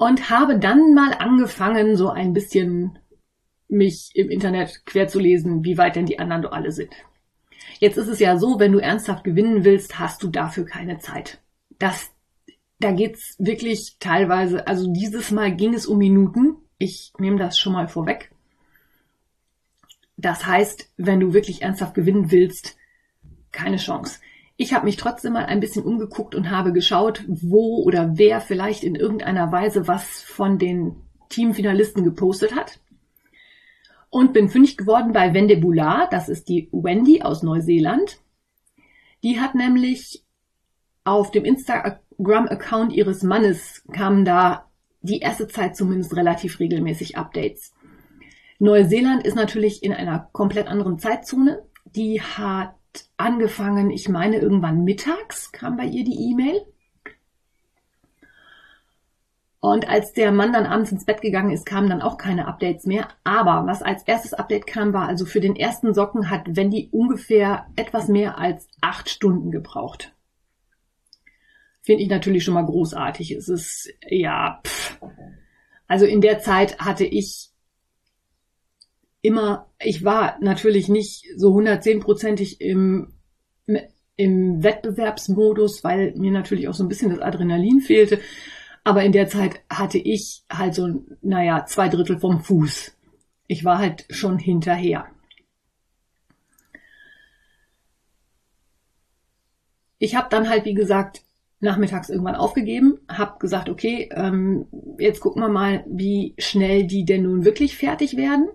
Und 0.00 0.30
habe 0.30 0.58
dann 0.58 0.94
mal 0.94 1.12
angefangen, 1.12 1.94
so 1.94 2.08
ein 2.08 2.32
bisschen 2.32 2.98
mich 3.68 4.12
im 4.14 4.30
Internet 4.30 4.86
quer 4.86 5.08
zu 5.08 5.18
lesen, 5.18 5.62
wie 5.62 5.76
weit 5.76 5.94
denn 5.94 6.06
die 6.06 6.18
anderen 6.18 6.46
alle 6.46 6.72
sind. 6.72 6.94
Jetzt 7.80 7.98
ist 7.98 8.08
es 8.08 8.18
ja 8.18 8.38
so, 8.38 8.58
wenn 8.58 8.72
du 8.72 8.78
ernsthaft 8.78 9.24
gewinnen 9.24 9.62
willst, 9.62 9.98
hast 9.98 10.22
du 10.22 10.28
dafür 10.28 10.64
keine 10.64 11.00
Zeit. 11.00 11.42
Das 11.78 12.10
da 12.78 12.92
geht's 12.92 13.36
wirklich 13.38 13.96
teilweise, 14.00 14.66
also 14.66 14.90
dieses 14.90 15.30
Mal 15.32 15.54
ging 15.54 15.74
es 15.74 15.86
um 15.86 15.98
Minuten. 15.98 16.56
Ich 16.78 17.12
nehme 17.18 17.36
das 17.36 17.58
schon 17.58 17.74
mal 17.74 17.86
vorweg. 17.86 18.30
Das 20.16 20.46
heißt, 20.46 20.90
wenn 20.96 21.20
du 21.20 21.34
wirklich 21.34 21.60
ernsthaft 21.60 21.92
gewinnen 21.92 22.30
willst, 22.30 22.78
keine 23.52 23.76
Chance. 23.76 24.18
Ich 24.62 24.74
habe 24.74 24.84
mich 24.84 24.98
trotzdem 24.98 25.32
mal 25.32 25.46
ein 25.46 25.58
bisschen 25.58 25.84
umgeguckt 25.84 26.34
und 26.34 26.50
habe 26.50 26.74
geschaut, 26.74 27.24
wo 27.26 27.82
oder 27.82 28.18
wer 28.18 28.42
vielleicht 28.42 28.84
in 28.84 28.94
irgendeiner 28.94 29.50
Weise 29.50 29.88
was 29.88 30.20
von 30.20 30.58
den 30.58 30.96
Teamfinalisten 31.30 32.04
gepostet 32.04 32.54
hat. 32.54 32.78
Und 34.10 34.34
bin 34.34 34.50
fündig 34.50 34.76
geworden 34.76 35.14
bei 35.14 35.32
Wende 35.32 35.56
Boulard, 35.56 36.12
das 36.12 36.28
ist 36.28 36.50
die 36.50 36.68
Wendy 36.72 37.22
aus 37.22 37.42
Neuseeland. 37.42 38.18
Die 39.22 39.40
hat 39.40 39.54
nämlich 39.54 40.26
auf 41.04 41.30
dem 41.30 41.46
Instagram-Account 41.46 42.92
ihres 42.92 43.22
Mannes 43.22 43.82
kamen 43.94 44.26
da 44.26 44.68
die 45.00 45.20
erste 45.20 45.48
Zeit 45.48 45.74
zumindest 45.74 46.14
relativ 46.14 46.60
regelmäßig 46.60 47.16
Updates. 47.16 47.72
Neuseeland 48.58 49.24
ist 49.24 49.36
natürlich 49.36 49.82
in 49.82 49.94
einer 49.94 50.28
komplett 50.32 50.66
anderen 50.66 50.98
Zeitzone. 50.98 51.62
Die 51.86 52.20
hat 52.20 52.74
angefangen, 53.16 53.90
ich 53.90 54.08
meine 54.08 54.38
irgendwann 54.38 54.84
mittags 54.84 55.52
kam 55.52 55.76
bei 55.76 55.84
ihr 55.84 56.04
die 56.04 56.30
E-Mail. 56.30 56.62
Und 59.60 59.86
als 59.88 60.14
der 60.14 60.32
Mann 60.32 60.54
dann 60.54 60.64
abends 60.64 60.90
ins 60.90 61.04
Bett 61.04 61.20
gegangen 61.20 61.50
ist, 61.50 61.66
kamen 61.66 61.90
dann 61.90 62.00
auch 62.00 62.16
keine 62.16 62.48
Updates 62.48 62.86
mehr. 62.86 63.08
Aber 63.24 63.66
was 63.66 63.82
als 63.82 64.02
erstes 64.04 64.32
Update 64.32 64.66
kam, 64.66 64.94
war 64.94 65.06
also 65.06 65.26
für 65.26 65.40
den 65.40 65.54
ersten 65.54 65.92
Socken 65.92 66.30
hat 66.30 66.56
Wendy 66.56 66.88
ungefähr 66.92 67.66
etwas 67.76 68.08
mehr 68.08 68.38
als 68.38 68.68
acht 68.80 69.10
Stunden 69.10 69.50
gebraucht. 69.50 70.14
Finde 71.82 72.02
ich 72.02 72.08
natürlich 72.08 72.42
schon 72.42 72.54
mal 72.54 72.64
großartig. 72.64 73.32
Es 73.32 73.48
ist, 73.48 73.92
ja, 74.08 74.60
pff. 74.66 74.98
also 75.86 76.06
in 76.06 76.22
der 76.22 76.40
Zeit 76.40 76.78
hatte 76.78 77.04
ich 77.04 77.49
immer, 79.22 79.70
ich 79.82 80.04
war 80.04 80.38
natürlich 80.40 80.88
nicht 80.88 81.26
so 81.36 81.56
110-prozentig 81.56 82.60
im, 82.60 83.12
im 84.16 84.62
Wettbewerbsmodus, 84.62 85.84
weil 85.84 86.14
mir 86.16 86.30
natürlich 86.30 86.68
auch 86.68 86.74
so 86.74 86.84
ein 86.84 86.88
bisschen 86.88 87.10
das 87.10 87.20
Adrenalin 87.20 87.80
fehlte. 87.80 88.20
Aber 88.84 89.02
in 89.04 89.12
der 89.12 89.28
Zeit 89.28 89.60
hatte 89.68 89.98
ich 89.98 90.44
halt 90.50 90.74
so, 90.74 91.04
naja, 91.20 91.66
zwei 91.66 91.88
Drittel 91.88 92.18
vom 92.18 92.40
Fuß. 92.40 92.96
Ich 93.46 93.64
war 93.64 93.78
halt 93.78 94.06
schon 94.10 94.38
hinterher. 94.38 95.06
Ich 99.98 100.16
habe 100.16 100.28
dann 100.30 100.48
halt, 100.48 100.64
wie 100.64 100.74
gesagt, 100.74 101.24
nachmittags 101.60 102.08
irgendwann 102.08 102.36
aufgegeben, 102.36 103.00
habe 103.06 103.38
gesagt, 103.38 103.68
okay, 103.68 104.08
ähm, 104.14 104.66
jetzt 104.98 105.20
gucken 105.20 105.42
wir 105.42 105.50
mal, 105.50 105.84
wie 105.86 106.34
schnell 106.38 106.86
die 106.86 107.04
denn 107.04 107.24
nun 107.24 107.44
wirklich 107.44 107.76
fertig 107.76 108.16
werden. 108.16 108.48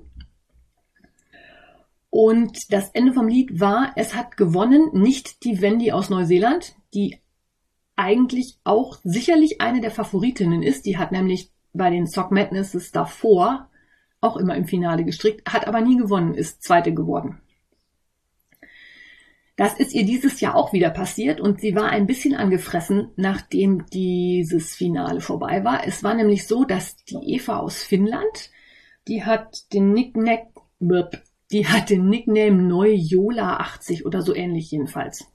Und 2.18 2.72
das 2.72 2.92
Ende 2.92 3.12
vom 3.12 3.28
Lied 3.28 3.60
war, 3.60 3.92
es 3.98 4.16
hat 4.16 4.38
gewonnen, 4.38 4.90
nicht 4.94 5.44
die 5.44 5.60
Wendy 5.60 5.92
aus 5.92 6.10
Neuseeland, 6.10 6.74
die 6.94 7.20
eigentlich 7.98 8.58
auch 8.64 9.00
sicherlich 9.04 9.60
eine 9.60 9.82
der 9.82 9.92
Favoritinnen 9.92 10.64
ist. 10.64 10.86
Die 10.86 10.98
hat 10.98 11.12
nämlich 11.12 11.52
bei 11.74 11.90
den 11.90 12.08
Sock 12.08 12.32
Madnesses 12.32 12.94
davor 12.94 13.70
auch 14.22 14.38
immer 14.38 14.56
im 14.56 14.66
Finale 14.66 15.04
gestrickt, 15.04 15.52
hat 15.52 15.68
aber 15.68 15.82
nie 15.82 15.98
gewonnen, 15.98 16.36
ist 16.36 16.64
zweite 16.64 16.94
geworden. 16.94 17.42
Das 19.58 19.78
ist 19.78 19.94
ihr 19.94 20.06
dieses 20.06 20.40
Jahr 20.40 20.56
auch 20.56 20.72
wieder 20.72 20.92
passiert 20.92 21.42
und 21.42 21.60
sie 21.60 21.76
war 21.76 21.90
ein 21.90 22.08
bisschen 22.08 22.34
angefressen, 22.34 23.12
nachdem 23.18 23.88
dieses 23.88 24.74
Finale 24.74 25.20
vorbei 25.20 25.66
war. 25.66 25.86
Es 25.86 26.02
war 26.02 26.14
nämlich 26.14 26.48
so, 26.48 26.64
dass 26.64 26.96
die 26.96 27.36
Eva 27.36 27.58
aus 27.58 27.84
Finnland, 27.84 28.52
die 29.06 29.26
hat 29.26 29.74
den 29.74 29.92
Nicknack, 29.92 30.48
die 31.52 31.68
hat 31.68 31.90
den 31.90 32.10
Nickname 32.10 32.62
Neujola 32.62 33.58
80 33.58 34.06
oder 34.06 34.22
so 34.22 34.34
ähnlich 34.34 34.72
jedenfalls. 34.72 35.32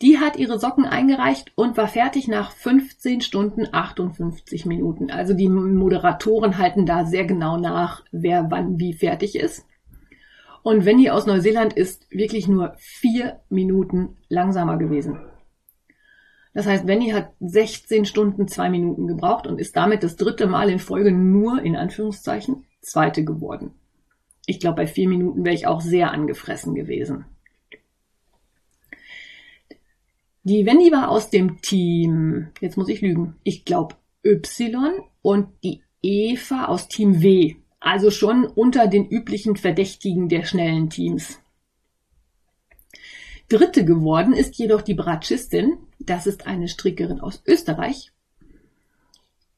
Die 0.00 0.18
hat 0.18 0.36
ihre 0.36 0.60
Socken 0.60 0.84
eingereicht 0.84 1.52
und 1.56 1.76
war 1.76 1.88
fertig 1.88 2.28
nach 2.28 2.52
15 2.52 3.20
Stunden 3.20 3.66
58 3.72 4.64
Minuten. 4.64 5.10
Also 5.10 5.34
die 5.34 5.48
Moderatoren 5.48 6.58
halten 6.58 6.86
da 6.86 7.04
sehr 7.04 7.24
genau 7.24 7.56
nach, 7.56 8.04
wer 8.12 8.48
wann 8.50 8.78
wie 8.78 8.92
fertig 8.92 9.36
ist. 9.36 9.66
Und 10.62 10.84
Wendy 10.84 11.10
aus 11.10 11.26
Neuseeland 11.26 11.72
ist 11.72 12.06
wirklich 12.10 12.46
nur 12.46 12.74
vier 12.78 13.40
Minuten 13.48 14.16
langsamer 14.28 14.76
gewesen. 14.76 15.18
Das 16.54 16.66
heißt, 16.66 16.86
Wendy 16.86 17.10
hat 17.10 17.32
16 17.40 18.04
Stunden 18.04 18.48
zwei 18.48 18.68
Minuten 18.70 19.06
gebraucht 19.06 19.46
und 19.46 19.60
ist 19.60 19.76
damit 19.76 20.02
das 20.02 20.16
dritte 20.16 20.46
Mal 20.46 20.70
in 20.70 20.78
Folge 20.78 21.10
nur 21.10 21.62
in 21.62 21.76
Anführungszeichen 21.76 22.66
zweite 22.80 23.24
geworden. 23.24 23.77
Ich 24.48 24.60
glaube, 24.60 24.76
bei 24.76 24.86
vier 24.86 25.10
Minuten 25.10 25.44
wäre 25.44 25.54
ich 25.54 25.66
auch 25.66 25.82
sehr 25.82 26.10
angefressen 26.10 26.74
gewesen. 26.74 27.26
Die 30.42 30.64
Wendy 30.64 30.90
war 30.90 31.10
aus 31.10 31.28
dem 31.28 31.60
Team, 31.60 32.48
jetzt 32.62 32.78
muss 32.78 32.88
ich 32.88 33.02
lügen, 33.02 33.36
ich 33.42 33.66
glaube 33.66 33.96
Y 34.24 35.02
und 35.20 35.48
die 35.62 35.82
Eva 36.00 36.64
aus 36.64 36.88
Team 36.88 37.20
W. 37.20 37.56
Also 37.78 38.10
schon 38.10 38.46
unter 38.46 38.86
den 38.86 39.06
üblichen 39.06 39.56
Verdächtigen 39.56 40.30
der 40.30 40.46
schnellen 40.46 40.88
Teams. 40.88 41.38
Dritte 43.50 43.84
geworden 43.84 44.32
ist 44.32 44.56
jedoch 44.56 44.80
die 44.80 44.94
Bratschistin. 44.94 45.76
Das 45.98 46.26
ist 46.26 46.46
eine 46.46 46.68
Strickerin 46.68 47.20
aus 47.20 47.42
Österreich. 47.46 48.12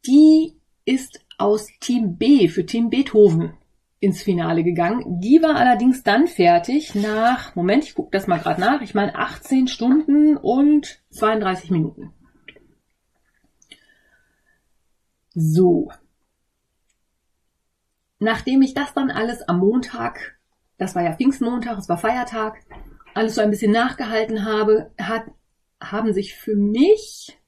Die 0.04 0.56
ist 0.84 1.24
aus 1.38 1.68
Team 1.78 2.16
B 2.16 2.48
für 2.48 2.66
Team 2.66 2.90
Beethoven 2.90 3.52
ins 4.00 4.22
Finale 4.22 4.64
gegangen. 4.64 5.20
Die 5.20 5.42
war 5.42 5.56
allerdings 5.56 6.02
dann 6.02 6.26
fertig 6.26 6.94
nach, 6.94 7.54
Moment, 7.54 7.84
ich 7.84 7.94
gucke 7.94 8.10
das 8.10 8.26
mal 8.26 8.40
gerade 8.40 8.60
nach, 8.60 8.80
ich 8.80 8.94
meine 8.94 9.14
18 9.14 9.68
Stunden 9.68 10.38
und 10.38 11.02
32 11.10 11.70
Minuten. 11.70 12.12
So. 15.34 15.90
Nachdem 18.18 18.62
ich 18.62 18.74
das 18.74 18.92
dann 18.94 19.10
alles 19.10 19.42
am 19.42 19.58
Montag, 19.58 20.38
das 20.78 20.94
war 20.94 21.02
ja 21.02 21.14
Pfingstmontag, 21.14 21.78
es 21.78 21.88
war 21.88 21.98
Feiertag, 21.98 22.56
alles 23.14 23.34
so 23.34 23.42
ein 23.42 23.50
bisschen 23.50 23.72
nachgehalten 23.72 24.44
habe, 24.46 24.92
hat, 24.98 25.24
haben 25.80 26.12
sich 26.14 26.34
für 26.34 26.56
mich 26.56 27.38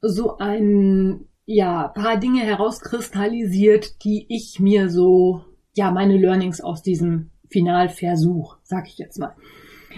so 0.00 0.38
ein 0.38 1.28
ja, 1.46 1.88
paar 1.88 2.16
Dinge 2.16 2.42
herauskristallisiert, 2.42 4.04
die 4.04 4.26
ich 4.28 4.60
mir 4.60 4.88
so 4.88 5.44
ja, 5.74 5.90
meine 5.90 6.16
Learnings 6.16 6.60
aus 6.60 6.82
diesem 6.82 7.30
Finalversuch, 7.48 8.56
sag 8.62 8.88
ich 8.88 8.98
jetzt 8.98 9.18
mal. 9.18 9.34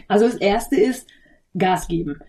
Also 0.08 0.26
das 0.26 0.36
erste 0.36 0.76
ist 0.76 1.08
Gas 1.56 1.88
geben. 1.88 2.20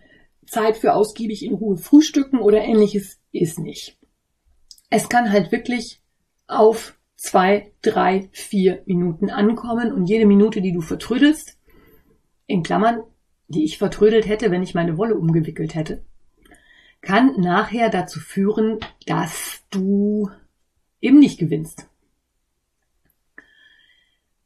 Zeit 0.46 0.76
für 0.76 0.94
ausgiebig 0.94 1.44
in 1.44 1.54
Ruhe 1.54 1.76
frühstücken 1.76 2.38
oder 2.38 2.62
ähnliches 2.62 3.20
ist 3.32 3.58
nicht. 3.58 3.98
Es 4.90 5.08
kann 5.08 5.32
halt 5.32 5.50
wirklich 5.50 6.00
auf 6.46 6.98
zwei, 7.16 7.72
drei, 7.80 8.28
vier 8.32 8.82
Minuten 8.86 9.30
ankommen 9.30 9.92
und 9.92 10.06
jede 10.06 10.26
Minute, 10.26 10.60
die 10.60 10.72
du 10.72 10.82
vertrödelst, 10.82 11.58
in 12.46 12.62
Klammern, 12.62 13.02
die 13.48 13.64
ich 13.64 13.78
vertrödelt 13.78 14.28
hätte, 14.28 14.50
wenn 14.50 14.62
ich 14.62 14.74
meine 14.74 14.98
Wolle 14.98 15.16
umgewickelt 15.16 15.74
hätte, 15.74 16.04
kann 17.00 17.40
nachher 17.40 17.88
dazu 17.88 18.20
führen, 18.20 18.78
dass 19.06 19.62
du 19.70 20.30
eben 21.00 21.18
nicht 21.18 21.38
gewinnst. 21.38 21.88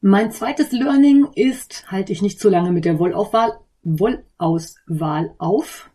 Mein 0.00 0.30
zweites 0.30 0.70
Learning 0.70 1.26
ist, 1.34 1.90
halte 1.90 2.12
ich 2.12 2.22
nicht 2.22 2.38
zu 2.38 2.48
lange 2.48 2.70
mit 2.70 2.84
der 2.84 3.00
Wollaufwahl, 3.00 3.58
Wollauswahl 3.82 5.34
auf, 5.38 5.90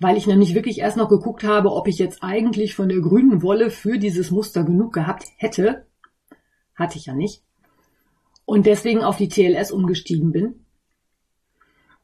weil 0.00 0.18
ich 0.18 0.26
nämlich 0.26 0.54
wirklich 0.54 0.80
erst 0.80 0.98
noch 0.98 1.08
geguckt 1.08 1.44
habe, 1.44 1.72
ob 1.72 1.88
ich 1.88 1.98
jetzt 1.98 2.22
eigentlich 2.22 2.74
von 2.74 2.90
der 2.90 3.00
grünen 3.00 3.40
Wolle 3.42 3.70
für 3.70 3.98
dieses 3.98 4.30
Muster 4.30 4.64
genug 4.64 4.92
gehabt 4.92 5.24
hätte. 5.36 5.86
Hatte 6.74 6.98
ich 6.98 7.06
ja 7.06 7.14
nicht. 7.14 7.42
Und 8.44 8.66
deswegen 8.66 9.02
auf 9.02 9.16
die 9.16 9.28
TLS 9.28 9.72
umgestiegen 9.72 10.32
bin. 10.32 10.66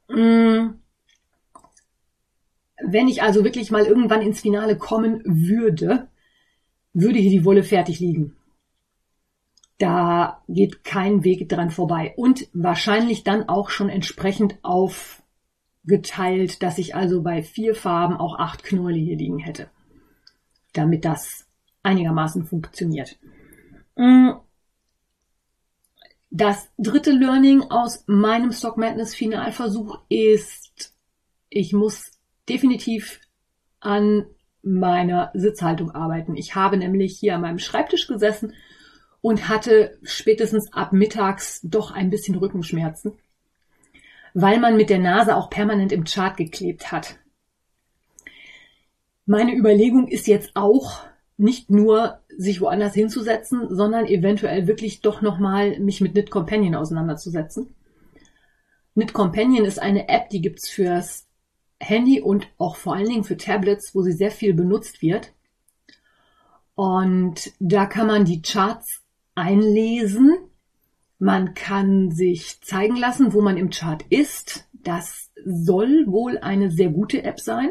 Mm. 0.09 0.79
Wenn 2.83 3.09
ich 3.09 3.23
also 3.23 3.45
wirklich 3.45 3.71
mal 3.71 3.85
irgendwann 3.85 4.23
ins 4.23 4.41
Finale 4.41 4.79
kommen 4.79 5.21
würde, 5.27 6.09
würde 6.95 7.19
hier 7.19 7.31
die 7.31 7.45
Wolle 7.45 7.65
fertig 7.65 8.01
liegen. 8.01 8.35
Da 9.81 10.43
geht 10.47 10.85
kein 10.85 11.25
Weg 11.25 11.49
dran 11.49 11.71
vorbei. 11.71 12.13
Und 12.19 12.49
wahrscheinlich 12.53 13.25
dann 13.25 13.49
auch 13.49 13.71
schon 13.71 13.89
entsprechend 13.89 14.59
aufgeteilt, 14.63 16.63
dass 16.63 16.77
ich 16.77 16.95
also 16.95 17.23
bei 17.23 17.43
vier 17.43 17.75
Farben 17.75 18.19
auch 18.19 18.39
acht 18.39 18.63
Knäule 18.63 18.99
hier 18.99 19.17
liegen 19.17 19.39
hätte. 19.39 19.71
Damit 20.75 21.07
das 21.07 21.49
einigermaßen 21.83 22.45
funktioniert. 22.45 23.19
Mm. 23.97 24.33
Das 26.29 26.69
dritte 26.77 27.13
Learning 27.13 27.63
aus 27.63 28.05
meinem 28.07 28.53
Stock 28.53 28.77
Madness 28.77 29.15
Finalversuch 29.15 29.99
ist, 30.11 30.95
ich 31.49 31.73
muss 31.73 32.11
definitiv 32.51 33.19
an 33.81 34.27
meiner 34.61 35.31
Sitzhaltung 35.33 35.91
arbeiten. 35.91 36.37
Ich 36.37 36.55
habe 36.55 36.77
nämlich 36.77 37.19
hier 37.19 37.37
an 37.37 37.41
meinem 37.41 37.59
Schreibtisch 37.59 38.07
gesessen 38.07 38.53
und 39.23 39.49
hatte 39.49 39.99
spätestens 40.03 40.73
ab 40.73 40.93
mittags 40.93 41.61
doch 41.63 41.91
ein 41.91 42.11
bisschen 42.11 42.35
Rückenschmerzen, 42.37 43.13
weil 44.35 44.59
man 44.59 44.77
mit 44.77 44.91
der 44.91 44.99
Nase 44.99 45.37
auch 45.37 45.51
permanent 45.51 45.93
im 45.93 46.05
Chart 46.05 46.37
geklebt 46.37 46.93
hat. 46.93 47.19
Meine 49.27 49.55
Überlegung 49.55 50.09
ist 50.09 50.27
jetzt 50.27 50.53
auch 50.55 51.05
nicht 51.37 51.71
nur 51.71 52.21
sich 52.37 52.61
woanders 52.61 52.95
hinzusetzen, 52.95 53.75
sondern 53.75 54.07
eventuell 54.07 54.67
wirklich 54.67 55.01
doch 55.01 55.23
nochmal 55.23 55.79
mich 55.81 56.01
mit 56.01 56.13
Knit 56.13 56.31
Companion 56.31 56.75
auseinanderzusetzen. 56.75 57.75
Knit 58.95 59.13
Companion 59.13 59.65
ist 59.65 59.79
eine 59.79 60.09
App, 60.09 60.29
die 60.31 60.41
gibt's 60.41 60.69
fürs 60.69 61.27
Handy 61.79 62.21
und 62.21 62.49
auch 62.59 62.77
vor 62.77 62.95
allen 62.95 63.09
Dingen 63.09 63.25
für 63.25 63.37
Tablets, 63.37 63.95
wo 63.95 64.03
sie 64.03 64.13
sehr 64.13 64.31
viel 64.31 64.53
benutzt 64.53 65.01
wird. 65.01 65.33
Und 66.75 67.53
da 67.59 67.87
kann 67.87 68.07
man 68.07 68.25
die 68.25 68.43
Charts 68.43 69.00
einlesen. 69.41 70.37
Man 71.19 71.55
kann 71.55 72.11
sich 72.11 72.61
zeigen 72.61 72.97
lassen, 72.97 73.33
wo 73.33 73.41
man 73.41 73.57
im 73.57 73.71
Chart 73.71 74.05
ist. 74.11 74.69
Das 74.73 75.31
soll 75.45 76.05
wohl 76.07 76.39
eine 76.39 76.71
sehr 76.71 76.91
gute 76.91 77.25
App 77.25 77.41
sein. 77.41 77.71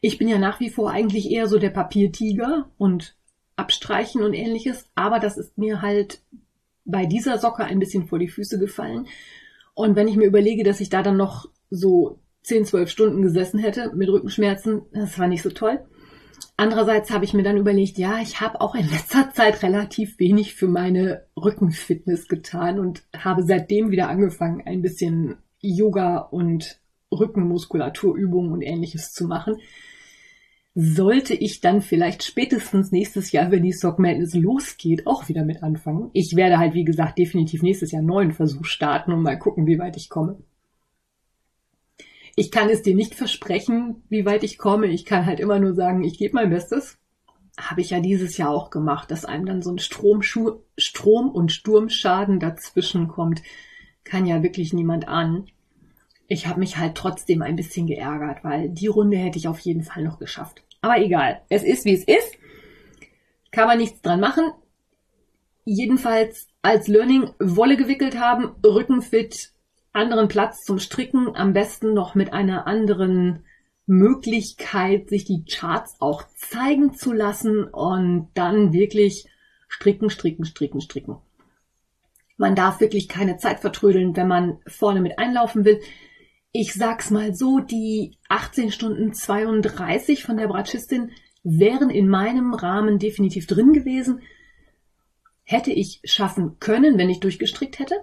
Ich 0.00 0.18
bin 0.18 0.28
ja 0.28 0.38
nach 0.38 0.60
wie 0.60 0.70
vor 0.70 0.90
eigentlich 0.90 1.30
eher 1.30 1.48
so 1.48 1.58
der 1.58 1.70
Papiertiger 1.70 2.70
und 2.78 3.16
abstreichen 3.56 4.22
und 4.22 4.34
ähnliches, 4.34 4.90
aber 4.94 5.18
das 5.18 5.38
ist 5.38 5.56
mir 5.56 5.80
halt 5.80 6.20
bei 6.84 7.06
dieser 7.06 7.38
Socke 7.38 7.64
ein 7.64 7.78
bisschen 7.78 8.06
vor 8.06 8.18
die 8.18 8.28
Füße 8.28 8.58
gefallen. 8.58 9.06
Und 9.74 9.96
wenn 9.96 10.08
ich 10.08 10.16
mir 10.16 10.26
überlege, 10.26 10.62
dass 10.62 10.80
ich 10.80 10.90
da 10.90 11.02
dann 11.02 11.16
noch 11.16 11.48
so 11.70 12.20
10, 12.42 12.66
12 12.66 12.90
Stunden 12.90 13.22
gesessen 13.22 13.58
hätte 13.58 13.92
mit 13.94 14.08
Rückenschmerzen, 14.08 14.82
das 14.92 15.18
war 15.18 15.26
nicht 15.26 15.42
so 15.42 15.50
toll. 15.50 15.80
Andererseits 16.58 17.10
habe 17.10 17.24
ich 17.24 17.34
mir 17.34 17.42
dann 17.42 17.58
überlegt, 17.58 17.98
ja, 17.98 18.18
ich 18.20 18.40
habe 18.40 18.60
auch 18.62 18.74
in 18.74 18.88
letzter 18.88 19.30
Zeit 19.32 19.62
relativ 19.62 20.18
wenig 20.18 20.54
für 20.54 20.68
meine 20.68 21.26
Rückenfitness 21.36 22.28
getan 22.28 22.78
und 22.78 23.02
habe 23.14 23.42
seitdem 23.42 23.90
wieder 23.90 24.08
angefangen, 24.08 24.62
ein 24.64 24.80
bisschen 24.80 25.36
Yoga 25.60 26.18
und 26.18 26.80
Rückenmuskulaturübungen 27.12 28.52
und 28.52 28.62
ähnliches 28.62 29.12
zu 29.12 29.26
machen. 29.26 29.56
Sollte 30.74 31.34
ich 31.34 31.60
dann 31.60 31.80
vielleicht 31.80 32.22
spätestens 32.22 32.90
nächstes 32.90 33.32
Jahr, 33.32 33.50
wenn 33.50 33.62
die 33.62 33.72
Sock 33.72 33.98
Madness 33.98 34.34
losgeht, 34.34 35.06
auch 35.06 35.28
wieder 35.28 35.44
mit 35.44 35.62
anfangen. 35.62 36.10
Ich 36.12 36.36
werde 36.36 36.58
halt, 36.58 36.74
wie 36.74 36.84
gesagt, 36.84 37.18
definitiv 37.18 37.62
nächstes 37.62 37.92
Jahr 37.92 38.00
einen 38.00 38.08
neuen 38.08 38.32
Versuch 38.32 38.64
starten 38.64 39.12
und 39.12 39.22
mal 39.22 39.38
gucken, 39.38 39.66
wie 39.66 39.78
weit 39.78 39.96
ich 39.96 40.08
komme. 40.08 40.38
Ich 42.38 42.50
kann 42.50 42.68
es 42.68 42.82
dir 42.82 42.94
nicht 42.94 43.14
versprechen, 43.14 44.04
wie 44.10 44.26
weit 44.26 44.44
ich 44.44 44.58
komme. 44.58 44.88
Ich 44.88 45.06
kann 45.06 45.24
halt 45.24 45.40
immer 45.40 45.58
nur 45.58 45.74
sagen, 45.74 46.04
ich 46.04 46.18
gebe 46.18 46.34
mein 46.34 46.50
Bestes. 46.50 46.98
Habe 47.58 47.80
ich 47.80 47.90
ja 47.90 48.00
dieses 48.00 48.36
Jahr 48.36 48.50
auch 48.50 48.68
gemacht, 48.68 49.10
dass 49.10 49.24
einem 49.24 49.46
dann 49.46 49.62
so 49.62 49.72
ein 49.72 49.78
Strom, 49.78 50.20
Strom 50.22 51.30
und 51.30 51.50
Sturmschaden 51.50 52.38
dazwischen 52.38 53.08
kommt. 53.08 53.42
Kann 54.04 54.26
ja 54.26 54.42
wirklich 54.42 54.74
niemand 54.74 55.08
ahnen. 55.08 55.46
Ich 56.28 56.46
habe 56.46 56.60
mich 56.60 56.76
halt 56.76 56.94
trotzdem 56.94 57.40
ein 57.40 57.56
bisschen 57.56 57.86
geärgert, 57.86 58.44
weil 58.44 58.68
die 58.68 58.88
Runde 58.88 59.16
hätte 59.16 59.38
ich 59.38 59.48
auf 59.48 59.60
jeden 59.60 59.82
Fall 59.82 60.02
noch 60.04 60.18
geschafft. 60.18 60.62
Aber 60.82 61.00
egal, 61.00 61.40
es 61.48 61.62
ist 61.62 61.86
wie 61.86 61.94
es 61.94 62.04
ist. 62.04 62.36
Kann 63.50 63.66
man 63.66 63.78
nichts 63.78 64.02
dran 64.02 64.20
machen. 64.20 64.52
Jedenfalls 65.64 66.48
als 66.60 66.86
Learning 66.86 67.30
Wolle 67.38 67.78
gewickelt 67.78 68.20
haben, 68.20 68.54
Rückenfit 68.62 69.52
anderen 69.96 70.28
Platz 70.28 70.64
zum 70.64 70.78
Stricken, 70.78 71.34
am 71.34 71.52
besten 71.52 71.94
noch 71.94 72.14
mit 72.14 72.32
einer 72.32 72.66
anderen 72.66 73.44
Möglichkeit, 73.86 75.08
sich 75.08 75.24
die 75.24 75.44
Charts 75.44 75.96
auch 76.00 76.24
zeigen 76.36 76.94
zu 76.94 77.12
lassen 77.12 77.64
und 77.64 78.28
dann 78.34 78.72
wirklich 78.72 79.26
stricken, 79.68 80.10
stricken, 80.10 80.44
stricken, 80.44 80.80
stricken. 80.80 81.16
Man 82.36 82.54
darf 82.54 82.80
wirklich 82.80 83.08
keine 83.08 83.38
Zeit 83.38 83.60
vertrödeln, 83.60 84.14
wenn 84.16 84.28
man 84.28 84.58
vorne 84.66 85.00
mit 85.00 85.18
einlaufen 85.18 85.64
will. 85.64 85.80
Ich 86.52 86.74
sag's 86.74 87.10
mal 87.10 87.34
so, 87.34 87.60
die 87.60 88.18
18 88.28 88.72
Stunden 88.72 89.14
32 89.14 90.22
von 90.22 90.36
der 90.36 90.48
Bratschistin 90.48 91.12
wären 91.42 91.90
in 91.90 92.08
meinem 92.08 92.52
Rahmen 92.54 92.98
definitiv 92.98 93.46
drin 93.46 93.72
gewesen. 93.72 94.20
Hätte 95.44 95.72
ich 95.72 96.00
schaffen 96.04 96.58
können, 96.58 96.98
wenn 96.98 97.08
ich 97.08 97.20
durchgestrickt 97.20 97.78
hätte. 97.78 97.94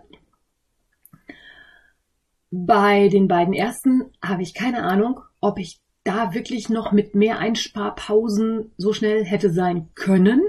Bei 2.56 3.08
den 3.08 3.28
beiden 3.28 3.56
ersten 3.56 4.12
habe 4.24 4.44
ich 4.44 4.54
keine 4.54 4.84
Ahnung, 4.84 5.22
ob 5.42 5.58
ich 5.58 5.82
da 6.04 6.36
wirklich 6.36 6.70
noch 6.70 6.92
mit 6.92 7.16
mehr 7.16 7.40
Einsparpausen 7.40 8.72
so 8.78 8.94
schnell 8.94 9.26
hätte 9.26 9.52
sein 9.52 9.90
können. 9.96 10.44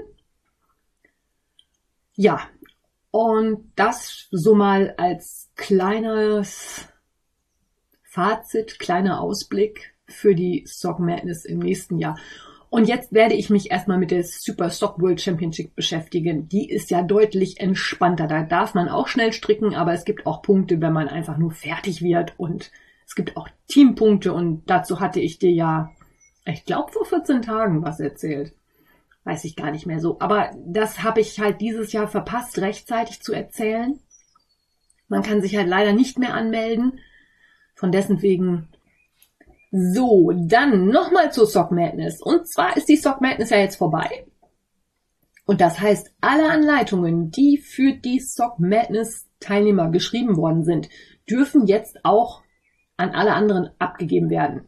Ja, 2.13 2.47
und 3.09 3.71
das 3.75 4.27
so 4.29 4.53
mal 4.53 4.93
als 4.97 5.49
kleines 5.55 6.87
Fazit, 8.03 8.77
kleiner 8.77 9.19
Ausblick 9.19 9.95
für 10.05 10.35
die 10.35 10.63
Sock 10.67 10.99
Madness 10.99 11.43
im 11.43 11.57
nächsten 11.57 11.97
Jahr. 11.97 12.19
Und 12.75 12.89
jetzt 12.89 13.13
werde 13.13 13.35
ich 13.35 13.49
mich 13.49 13.71
erstmal 13.71 13.97
mit 13.97 14.11
der 14.11 14.25
Super 14.25 14.69
Stock 14.69 15.01
World 15.01 15.21
Championship 15.21 15.77
beschäftigen. 15.77 16.49
Die 16.49 16.69
ist 16.69 16.91
ja 16.91 17.03
deutlich 17.03 17.61
entspannter. 17.61 18.27
Da 18.27 18.43
darf 18.43 18.73
man 18.73 18.89
auch 18.89 19.07
schnell 19.07 19.31
stricken, 19.31 19.73
aber 19.75 19.93
es 19.93 20.03
gibt 20.03 20.25
auch 20.25 20.41
Punkte, 20.41 20.81
wenn 20.81 20.91
man 20.91 21.07
einfach 21.07 21.37
nur 21.37 21.51
fertig 21.51 22.01
wird. 22.01 22.33
Und 22.37 22.73
es 23.07 23.15
gibt 23.15 23.37
auch 23.37 23.47
Teampunkte. 23.69 24.33
Und 24.33 24.69
dazu 24.69 24.99
hatte 24.99 25.21
ich 25.21 25.39
dir 25.39 25.51
ja, 25.51 25.89
ich 26.43 26.65
glaube, 26.65 26.91
vor 26.91 27.05
14 27.05 27.43
Tagen 27.43 27.81
was 27.81 28.01
erzählt. 28.01 28.53
Weiß 29.23 29.45
ich 29.45 29.55
gar 29.55 29.71
nicht 29.71 29.85
mehr 29.85 30.01
so. 30.01 30.19
Aber 30.19 30.51
das 30.67 31.01
habe 31.01 31.21
ich 31.21 31.39
halt 31.39 31.61
dieses 31.61 31.93
Jahr 31.93 32.09
verpasst, 32.09 32.57
rechtzeitig 32.57 33.21
zu 33.21 33.31
erzählen. 33.31 34.01
Man 35.07 35.23
kann 35.23 35.39
sich 35.39 35.55
halt 35.55 35.69
leider 35.69 35.93
nicht 35.93 36.19
mehr 36.19 36.33
anmelden. 36.33 36.99
Von 37.73 37.93
dessen 37.93 38.21
wegen 38.21 38.67
so, 39.77 40.31
dann 40.33 40.87
nochmal 40.87 41.33
zur 41.33 41.47
Sock 41.47 41.71
Madness. 41.71 42.21
Und 42.21 42.47
zwar 42.47 42.77
ist 42.77 42.87
die 42.87 42.95
Sock 42.95 43.19
Madness 43.19 43.49
ja 43.49 43.57
jetzt 43.57 43.75
vorbei. 43.75 44.25
Und 45.45 45.59
das 45.59 45.79
heißt, 45.79 46.11
alle 46.21 46.49
Anleitungen, 46.49 47.29
die 47.29 47.57
für 47.57 47.93
die 47.93 48.19
Sock 48.19 48.57
Madness 48.57 49.27
Teilnehmer 49.39 49.91
geschrieben 49.91 50.37
worden 50.37 50.63
sind, 50.63 50.89
dürfen 51.29 51.67
jetzt 51.67 51.99
auch 52.03 52.41
an 52.97 53.11
alle 53.11 53.33
anderen 53.33 53.69
abgegeben 53.77 54.29
werden. 54.29 54.65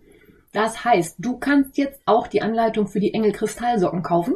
Das 0.52 0.84
heißt, 0.84 1.16
du 1.20 1.38
kannst 1.38 1.78
jetzt 1.78 2.02
auch 2.06 2.28
die 2.28 2.42
Anleitung 2.42 2.88
für 2.88 3.00
die 3.00 3.14
Engel 3.14 3.32
Kristallsocken 3.32 4.04
kaufen, 4.04 4.36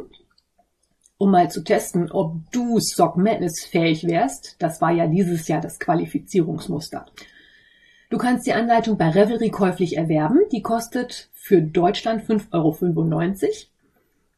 um 1.18 1.30
mal 1.30 1.50
zu 1.50 1.62
testen, 1.62 2.10
ob 2.10 2.50
du 2.50 2.78
Sock 2.80 3.16
Madness 3.16 3.64
fähig 3.64 4.06
wärst. 4.06 4.56
Das 4.58 4.80
war 4.80 4.90
ja 4.90 5.06
dieses 5.06 5.46
Jahr 5.48 5.60
das 5.60 5.78
Qualifizierungsmuster. 5.78 7.06
Du 8.12 8.18
kannst 8.18 8.46
die 8.46 8.52
Anleitung 8.52 8.98
bei 8.98 9.08
Revelry 9.08 9.48
käuflich 9.48 9.96
erwerben. 9.96 10.40
Die 10.52 10.60
kostet 10.60 11.30
für 11.32 11.62
Deutschland 11.62 12.22
5,95 12.22 12.52
Euro. 12.52 12.76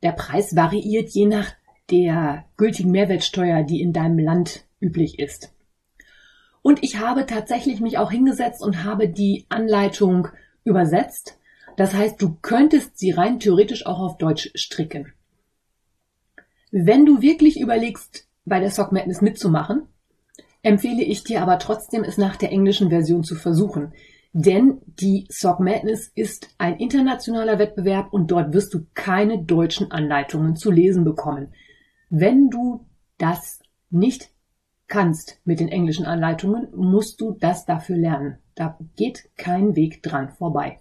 Der 0.05 0.13
Preis 0.13 0.55
variiert 0.55 1.11
je 1.11 1.27
nach 1.27 1.51
der 1.91 2.45
gültigen 2.57 2.93
Mehrwertsteuer, 2.93 3.65
die 3.65 3.81
in 3.81 3.93
deinem 3.93 4.21
Land 4.21 4.65
üblich 4.79 5.19
ist. 5.19 5.53
Und 6.63 6.85
ich 6.85 7.01
habe 7.01 7.27
tatsächlich 7.27 7.81
mich 7.81 7.99
auch 7.99 8.13
hingesetzt 8.13 8.63
und 8.63 8.85
habe 8.85 9.09
die 9.09 9.45
Anleitung 9.49 10.29
übersetzt. 10.63 11.37
Das 11.77 11.95
heißt, 11.95 12.23
du 12.23 12.39
könntest 12.43 12.97
sie 12.97 13.11
rein 13.11 13.41
theoretisch 13.41 13.87
auch 13.87 13.99
auf 13.99 14.19
Deutsch 14.19 14.53
stricken. 14.55 15.15
Wenn 16.71 17.07
du 17.07 17.23
wirklich 17.23 17.59
überlegst, 17.59 18.29
bei 18.45 18.61
der 18.61 18.71
Sock 18.71 18.93
Madness 18.93 19.21
mitzumachen, 19.21 19.89
empfehle 20.65 21.05
ich 21.05 21.23
dir 21.23 21.43
aber 21.43 21.59
trotzdem, 21.59 22.03
es 22.03 22.19
nach 22.19 22.37
der 22.37 22.51
englischen 22.51 22.89
Version 22.89 23.23
zu 23.23 23.37
versuchen. 23.37 23.93
Denn 24.33 24.81
die 24.87 25.27
Sock 25.29 25.61
Madness 25.61 26.11
ist 26.15 26.49
ein 26.59 26.79
internationaler 26.79 27.61
Wettbewerb 27.61 28.13
und 28.13 28.33
dort 28.33 28.53
wirst 28.53 28.75
du 28.75 28.87
keine 28.95 29.45
deutschen 29.45 29.93
Anleitungen 29.93 30.57
zu 30.57 30.73
lesen 30.73 31.05
bekommen. 31.05 31.53
Wenn 32.11 32.51
du 32.51 32.85
das 33.19 33.61
nicht 33.91 34.31
kannst 34.89 35.41
mit 35.45 35.61
den 35.61 35.69
englischen 35.69 36.07
Anleitungen, 36.07 36.69
musst 36.75 37.21
du 37.21 37.37
das 37.39 37.65
dafür 37.65 37.97
lernen. 37.97 38.39
Da 38.57 38.79
geht 38.97 39.29
kein 39.37 39.77
Weg 39.77 40.03
dran 40.03 40.31
vorbei. 40.31 40.81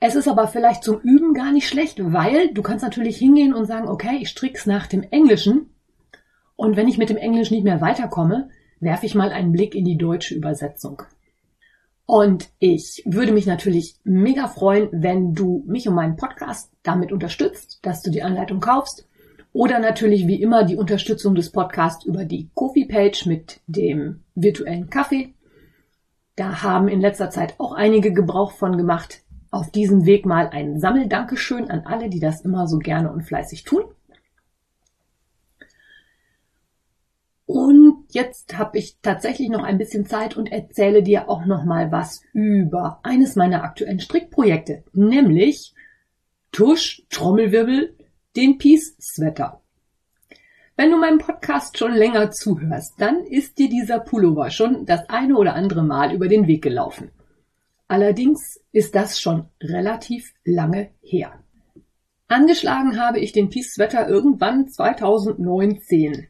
Es 0.00 0.14
ist 0.14 0.28
aber 0.28 0.48
vielleicht 0.48 0.82
zum 0.82 1.00
Üben 1.00 1.34
gar 1.34 1.52
nicht 1.52 1.68
schlecht, 1.68 1.98
weil 2.00 2.54
du 2.54 2.62
kannst 2.62 2.84
natürlich 2.84 3.18
hingehen 3.18 3.52
und 3.52 3.66
sagen, 3.66 3.88
okay, 3.88 4.18
ich 4.20 4.30
strick's 4.30 4.66
nach 4.66 4.86
dem 4.86 5.02
Englischen. 5.02 5.70
Und 6.56 6.76
wenn 6.76 6.88
ich 6.88 6.98
mit 6.98 7.10
dem 7.10 7.16
Englisch 7.16 7.50
nicht 7.50 7.64
mehr 7.64 7.80
weiterkomme, 7.80 8.48
werfe 8.82 9.06
ich 9.06 9.14
mal 9.14 9.30
einen 9.30 9.52
Blick 9.52 9.74
in 9.74 9.84
die 9.84 9.96
deutsche 9.96 10.34
Übersetzung. 10.34 11.02
Und 12.04 12.50
ich 12.58 13.02
würde 13.06 13.32
mich 13.32 13.46
natürlich 13.46 13.96
mega 14.04 14.48
freuen, 14.48 14.88
wenn 14.92 15.34
du 15.34 15.64
mich 15.66 15.88
und 15.88 15.94
meinen 15.94 16.16
Podcast 16.16 16.70
damit 16.82 17.12
unterstützt, 17.12 17.78
dass 17.82 18.02
du 18.02 18.10
die 18.10 18.22
Anleitung 18.22 18.60
kaufst. 18.60 19.08
Oder 19.52 19.78
natürlich 19.78 20.26
wie 20.26 20.42
immer 20.42 20.64
die 20.64 20.76
Unterstützung 20.76 21.34
des 21.34 21.50
Podcasts 21.50 22.04
über 22.04 22.24
die 22.24 22.50
Kofi-Page 22.54 23.26
mit 23.26 23.60
dem 23.66 24.24
virtuellen 24.34 24.90
Kaffee. 24.90 25.34
Da 26.36 26.62
haben 26.62 26.88
in 26.88 27.00
letzter 27.00 27.30
Zeit 27.30 27.54
auch 27.58 27.72
einige 27.72 28.12
Gebrauch 28.12 28.52
von 28.52 28.76
gemacht. 28.76 29.22
auf 29.52 29.70
diesem 29.70 30.06
Weg 30.06 30.24
mal 30.24 30.48
ein 30.48 30.80
Sammeldankeschön 30.80 31.70
an 31.70 31.82
alle, 31.84 32.08
die 32.08 32.20
das 32.20 32.40
immer 32.40 32.66
so 32.66 32.78
gerne 32.78 33.12
und 33.12 33.22
fleißig 33.22 33.64
tun. 33.64 33.84
Und 37.44 37.81
jetzt 38.14 38.56
habe 38.56 38.78
ich 38.78 38.98
tatsächlich 39.02 39.48
noch 39.48 39.62
ein 39.62 39.78
bisschen 39.78 40.06
Zeit 40.06 40.36
und 40.36 40.50
erzähle 40.50 41.02
dir 41.02 41.28
auch 41.28 41.44
noch 41.44 41.64
mal 41.64 41.92
was 41.92 42.22
über 42.32 43.00
eines 43.02 43.36
meiner 43.36 43.64
aktuellen 43.64 44.00
Strickprojekte, 44.00 44.84
nämlich 44.92 45.74
Tusch, 46.52 47.02
Trommelwirbel, 47.10 47.96
den 48.36 48.58
Peace 48.58 48.96
Sweater. 49.00 49.60
Wenn 50.76 50.90
du 50.90 50.96
meinem 50.96 51.18
Podcast 51.18 51.78
schon 51.78 51.92
länger 51.92 52.30
zuhörst, 52.30 52.94
dann 52.98 53.24
ist 53.24 53.58
dir 53.58 53.68
dieser 53.68 54.00
Pullover 54.00 54.50
schon 54.50 54.86
das 54.86 55.08
eine 55.08 55.36
oder 55.36 55.54
andere 55.54 55.82
Mal 55.82 56.14
über 56.14 56.28
den 56.28 56.46
Weg 56.46 56.62
gelaufen. 56.62 57.10
Allerdings 57.88 58.58
ist 58.72 58.94
das 58.94 59.20
schon 59.20 59.48
relativ 59.62 60.32
lange 60.44 60.90
her. 61.02 61.42
Angeschlagen 62.26 62.98
habe 62.98 63.20
ich 63.20 63.32
den 63.32 63.50
Peace 63.50 63.74
Sweater 63.74 64.08
irgendwann 64.08 64.68
2019. 64.68 66.28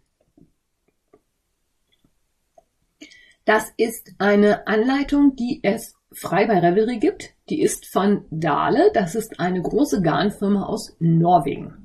Das 3.44 3.72
ist 3.76 4.12
eine 4.18 4.66
Anleitung, 4.66 5.35
die 5.35 5.61
es 5.62 5.94
frei 6.12 6.46
bei 6.46 6.59
Revelry 6.61 6.98
gibt. 6.98 7.31
Die 7.48 7.61
ist 7.61 7.87
von 7.87 8.24
Dale. 8.31 8.90
Das 8.94 9.14
ist 9.14 9.40
eine 9.40 9.61
große 9.61 10.00
Garnfirma 10.02 10.64
aus 10.64 10.94
Norwegen. 11.00 11.83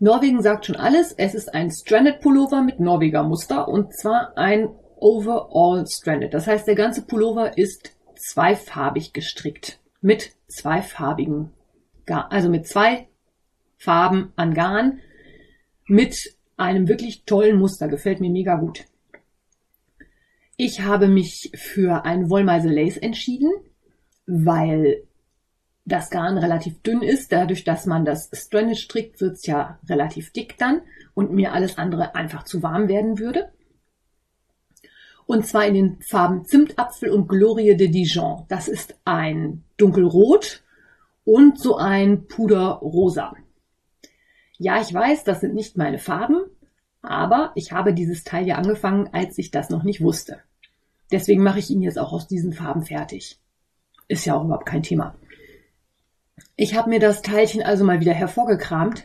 Norwegen 0.00 0.42
sagt 0.42 0.66
schon 0.66 0.76
alles. 0.76 1.12
Es 1.12 1.34
ist 1.34 1.54
ein 1.54 1.70
Stranded 1.70 2.20
Pullover 2.20 2.62
mit 2.62 2.78
Norweger 2.78 3.22
Muster 3.22 3.68
und 3.68 3.94
zwar 3.94 4.36
ein 4.36 4.68
Overall 4.96 5.86
Stranded. 5.86 6.34
Das 6.34 6.46
heißt, 6.46 6.66
der 6.66 6.74
ganze 6.74 7.02
Pullover 7.02 7.56
ist 7.56 7.92
zweifarbig 8.16 9.12
gestrickt. 9.12 9.80
Mit 10.00 10.32
zweifarbigen 10.48 11.52
also 12.30 12.48
mit 12.48 12.66
zwei 12.66 13.08
Farben 13.76 14.32
an 14.36 14.54
Garn. 14.54 15.00
Mit 15.86 16.16
einem 16.56 16.88
wirklich 16.88 17.24
tollen 17.24 17.58
Muster. 17.58 17.88
Gefällt 17.88 18.20
mir 18.20 18.30
mega 18.30 18.56
gut. 18.56 18.84
Ich 20.60 20.80
habe 20.80 21.06
mich 21.06 21.52
für 21.54 22.04
ein 22.04 22.30
Wollmeise 22.30 22.68
Lace 22.68 22.96
entschieden, 22.96 23.48
weil 24.26 25.04
das 25.84 26.10
Garn 26.10 26.36
relativ 26.36 26.82
dünn 26.82 27.00
ist. 27.00 27.30
Dadurch, 27.30 27.62
dass 27.62 27.86
man 27.86 28.04
das 28.04 28.28
Stranded 28.32 28.76
strickt, 28.76 29.20
wird 29.20 29.34
es 29.34 29.46
ja 29.46 29.78
relativ 29.88 30.32
dick 30.32 30.58
dann 30.58 30.82
und 31.14 31.30
mir 31.30 31.52
alles 31.52 31.78
andere 31.78 32.16
einfach 32.16 32.42
zu 32.42 32.60
warm 32.60 32.88
werden 32.88 33.20
würde. 33.20 33.52
Und 35.26 35.46
zwar 35.46 35.64
in 35.64 35.74
den 35.74 36.00
Farben 36.02 36.44
Zimtapfel 36.44 37.10
und 37.10 37.28
Glorie 37.28 37.76
de 37.76 37.86
Dijon. 37.86 38.44
Das 38.48 38.66
ist 38.66 38.98
ein 39.04 39.62
dunkelrot 39.76 40.64
und 41.22 41.60
so 41.60 41.76
ein 41.76 42.26
Puderrosa. 42.26 43.32
Ja, 44.58 44.80
ich 44.80 44.92
weiß, 44.92 45.22
das 45.22 45.40
sind 45.40 45.54
nicht 45.54 45.76
meine 45.76 45.98
Farben, 45.98 46.40
aber 47.00 47.52
ich 47.54 47.70
habe 47.70 47.94
dieses 47.94 48.24
Teil 48.24 48.44
ja 48.44 48.56
angefangen, 48.56 49.10
als 49.12 49.38
ich 49.38 49.52
das 49.52 49.70
noch 49.70 49.84
nicht 49.84 50.00
wusste. 50.00 50.42
Deswegen 51.10 51.42
mache 51.42 51.58
ich 51.58 51.70
ihn 51.70 51.82
jetzt 51.82 51.98
auch 51.98 52.12
aus 52.12 52.26
diesen 52.26 52.52
Farben 52.52 52.82
fertig. 52.82 53.40
Ist 54.08 54.24
ja 54.24 54.34
auch 54.34 54.44
überhaupt 54.44 54.66
kein 54.66 54.82
Thema. 54.82 55.14
Ich 56.56 56.74
habe 56.74 56.90
mir 56.90 57.00
das 57.00 57.22
Teilchen 57.22 57.62
also 57.62 57.84
mal 57.84 58.00
wieder 58.00 58.12
hervorgekramt, 58.12 59.04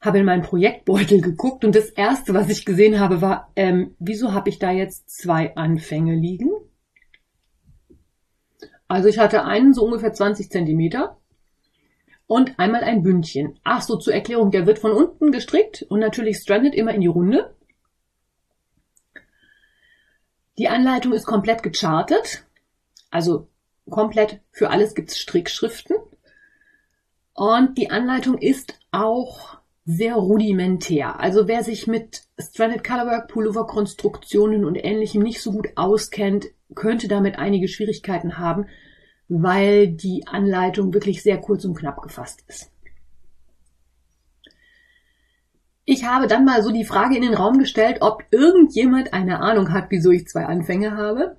habe 0.00 0.18
in 0.18 0.24
meinen 0.24 0.42
Projektbeutel 0.42 1.20
geguckt 1.20 1.64
und 1.64 1.74
das 1.74 1.90
erste, 1.90 2.34
was 2.34 2.48
ich 2.48 2.64
gesehen 2.64 3.00
habe, 3.00 3.20
war, 3.20 3.50
ähm, 3.56 3.94
wieso 3.98 4.32
habe 4.32 4.48
ich 4.48 4.58
da 4.58 4.70
jetzt 4.70 5.10
zwei 5.10 5.54
Anfänge 5.56 6.14
liegen? 6.14 6.50
Also 8.88 9.08
ich 9.08 9.18
hatte 9.18 9.44
einen 9.44 9.74
so 9.74 9.84
ungefähr 9.84 10.12
20 10.12 10.50
Zentimeter 10.50 11.16
und 12.26 12.58
einmal 12.58 12.84
ein 12.84 13.02
Bündchen. 13.02 13.58
Ach 13.64 13.82
so, 13.82 13.96
zur 13.96 14.14
Erklärung, 14.14 14.50
der 14.50 14.66
wird 14.66 14.78
von 14.78 14.92
unten 14.92 15.32
gestrickt 15.32 15.84
und 15.88 16.00
natürlich 16.00 16.38
stranded 16.38 16.74
immer 16.74 16.94
in 16.94 17.00
die 17.00 17.06
Runde. 17.06 17.55
Die 20.58 20.68
Anleitung 20.68 21.12
ist 21.12 21.26
komplett 21.26 21.62
gechartet, 21.62 22.44
also 23.10 23.48
komplett 23.90 24.40
für 24.50 24.70
alles 24.70 24.94
gibt's 24.94 25.18
Strickschriften. 25.18 25.96
Und 27.34 27.76
die 27.76 27.90
Anleitung 27.90 28.38
ist 28.38 28.78
auch 28.90 29.58
sehr 29.84 30.14
rudimentär. 30.16 31.20
Also 31.20 31.46
wer 31.46 31.62
sich 31.62 31.86
mit 31.86 32.22
Stranded 32.38 32.82
Colorwork, 32.82 33.28
Pullover 33.28 33.66
Konstruktionen 33.66 34.64
und 34.64 34.74
ähnlichem 34.74 35.22
nicht 35.22 35.40
so 35.40 35.52
gut 35.52 35.68
auskennt, 35.76 36.46
könnte 36.74 37.06
damit 37.06 37.38
einige 37.38 37.68
Schwierigkeiten 37.68 38.38
haben, 38.38 38.66
weil 39.28 39.88
die 39.88 40.26
Anleitung 40.26 40.92
wirklich 40.92 41.22
sehr 41.22 41.38
kurz 41.38 41.64
und 41.64 41.76
knapp 41.76 42.02
gefasst 42.02 42.42
ist. 42.48 42.70
Ich 45.88 46.04
habe 46.04 46.26
dann 46.26 46.44
mal 46.44 46.64
so 46.64 46.72
die 46.72 46.84
Frage 46.84 47.14
in 47.14 47.22
den 47.22 47.32
Raum 47.32 47.60
gestellt, 47.60 47.98
ob 48.00 48.24
irgendjemand 48.32 49.14
eine 49.14 49.38
Ahnung 49.38 49.72
hat, 49.72 49.86
wieso 49.90 50.10
ich 50.10 50.26
zwei 50.26 50.44
Anfänge 50.44 50.96
habe. 50.96 51.36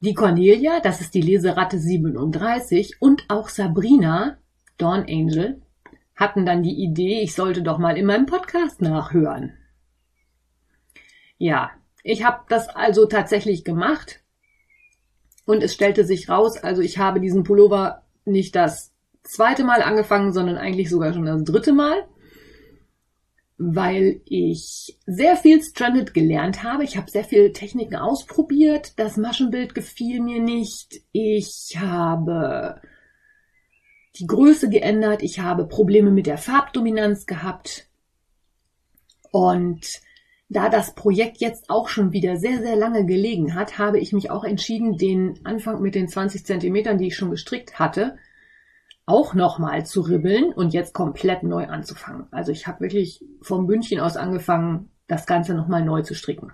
Die 0.00 0.14
Cornelia, 0.14 0.80
das 0.80 1.00
ist 1.00 1.14
die 1.14 1.20
Leseratte 1.20 1.78
37, 1.78 2.96
und 3.00 3.24
auch 3.28 3.50
Sabrina, 3.50 4.38
Dawn 4.78 5.04
Angel, 5.08 5.62
hatten 6.16 6.44
dann 6.44 6.64
die 6.64 6.82
Idee, 6.82 7.20
ich 7.22 7.34
sollte 7.36 7.62
doch 7.62 7.78
mal 7.78 7.96
in 7.96 8.04
meinem 8.04 8.26
Podcast 8.26 8.82
nachhören. 8.82 9.52
Ja, 11.38 11.70
ich 12.02 12.24
habe 12.24 12.40
das 12.48 12.68
also 12.68 13.06
tatsächlich 13.06 13.62
gemacht 13.62 14.22
und 15.44 15.62
es 15.62 15.72
stellte 15.72 16.04
sich 16.04 16.28
raus, 16.28 16.56
also 16.58 16.82
ich 16.82 16.98
habe 16.98 17.20
diesen 17.20 17.44
Pullover 17.44 18.02
nicht 18.24 18.56
das 18.56 18.92
zweite 19.22 19.62
Mal 19.62 19.82
angefangen, 19.82 20.32
sondern 20.32 20.56
eigentlich 20.56 20.90
sogar 20.90 21.12
schon 21.12 21.26
das 21.26 21.44
dritte 21.44 21.72
Mal 21.72 22.08
weil 23.58 24.20
ich 24.26 24.98
sehr 25.06 25.36
viel 25.36 25.62
Stranded 25.62 26.12
gelernt 26.12 26.62
habe. 26.62 26.84
Ich 26.84 26.96
habe 26.96 27.10
sehr 27.10 27.24
viele 27.24 27.52
Techniken 27.52 27.96
ausprobiert. 27.96 28.92
Das 28.98 29.16
Maschenbild 29.16 29.74
gefiel 29.74 30.20
mir 30.20 30.42
nicht. 30.42 31.00
Ich 31.12 31.76
habe 31.78 32.80
die 34.18 34.26
Größe 34.26 34.68
geändert. 34.68 35.22
Ich 35.22 35.40
habe 35.40 35.66
Probleme 35.66 36.10
mit 36.10 36.26
der 36.26 36.38
Farbdominanz 36.38 37.26
gehabt. 37.26 37.88
Und 39.32 40.00
da 40.48 40.68
das 40.68 40.94
Projekt 40.94 41.38
jetzt 41.38 41.70
auch 41.70 41.88
schon 41.88 42.12
wieder 42.12 42.36
sehr, 42.36 42.58
sehr 42.58 42.76
lange 42.76 43.06
gelegen 43.06 43.54
hat, 43.54 43.78
habe 43.78 43.98
ich 43.98 44.12
mich 44.12 44.30
auch 44.30 44.44
entschieden, 44.44 44.96
den 44.96 45.40
Anfang 45.44 45.80
mit 45.80 45.94
den 45.94 46.08
20 46.08 46.44
Zentimetern, 46.44 46.98
die 46.98 47.08
ich 47.08 47.16
schon 47.16 47.30
gestrickt 47.30 47.78
hatte, 47.78 48.16
auch 49.06 49.34
nochmal 49.34 49.86
zu 49.86 50.00
ribbeln 50.00 50.52
und 50.52 50.74
jetzt 50.74 50.92
komplett 50.92 51.44
neu 51.44 51.66
anzufangen. 51.66 52.26
Also 52.32 52.50
ich 52.50 52.66
habe 52.66 52.80
wirklich 52.80 53.24
vom 53.40 53.66
Bündchen 53.68 54.00
aus 54.00 54.16
angefangen, 54.16 54.90
das 55.06 55.26
Ganze 55.26 55.54
nochmal 55.54 55.84
neu 55.84 56.02
zu 56.02 56.14
stricken. 56.14 56.52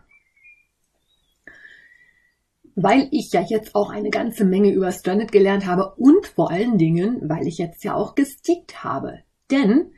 Weil 2.75 3.09
ich 3.11 3.33
ja 3.33 3.41
jetzt 3.41 3.75
auch 3.75 3.91
eine 3.91 4.11
ganze 4.11 4.45
Menge 4.45 4.71
über 4.71 4.93
Stranded 4.93 5.33
gelernt 5.33 5.67
habe 5.67 5.95
und 5.97 6.27
vor 6.27 6.51
allen 6.51 6.77
Dingen, 6.77 7.29
weil 7.29 7.47
ich 7.47 7.59
jetzt 7.59 7.85
ja 7.85 7.95
auch 7.95 8.15
gestickt 8.15 8.85
habe. 8.85 9.21
Denn 9.51 9.93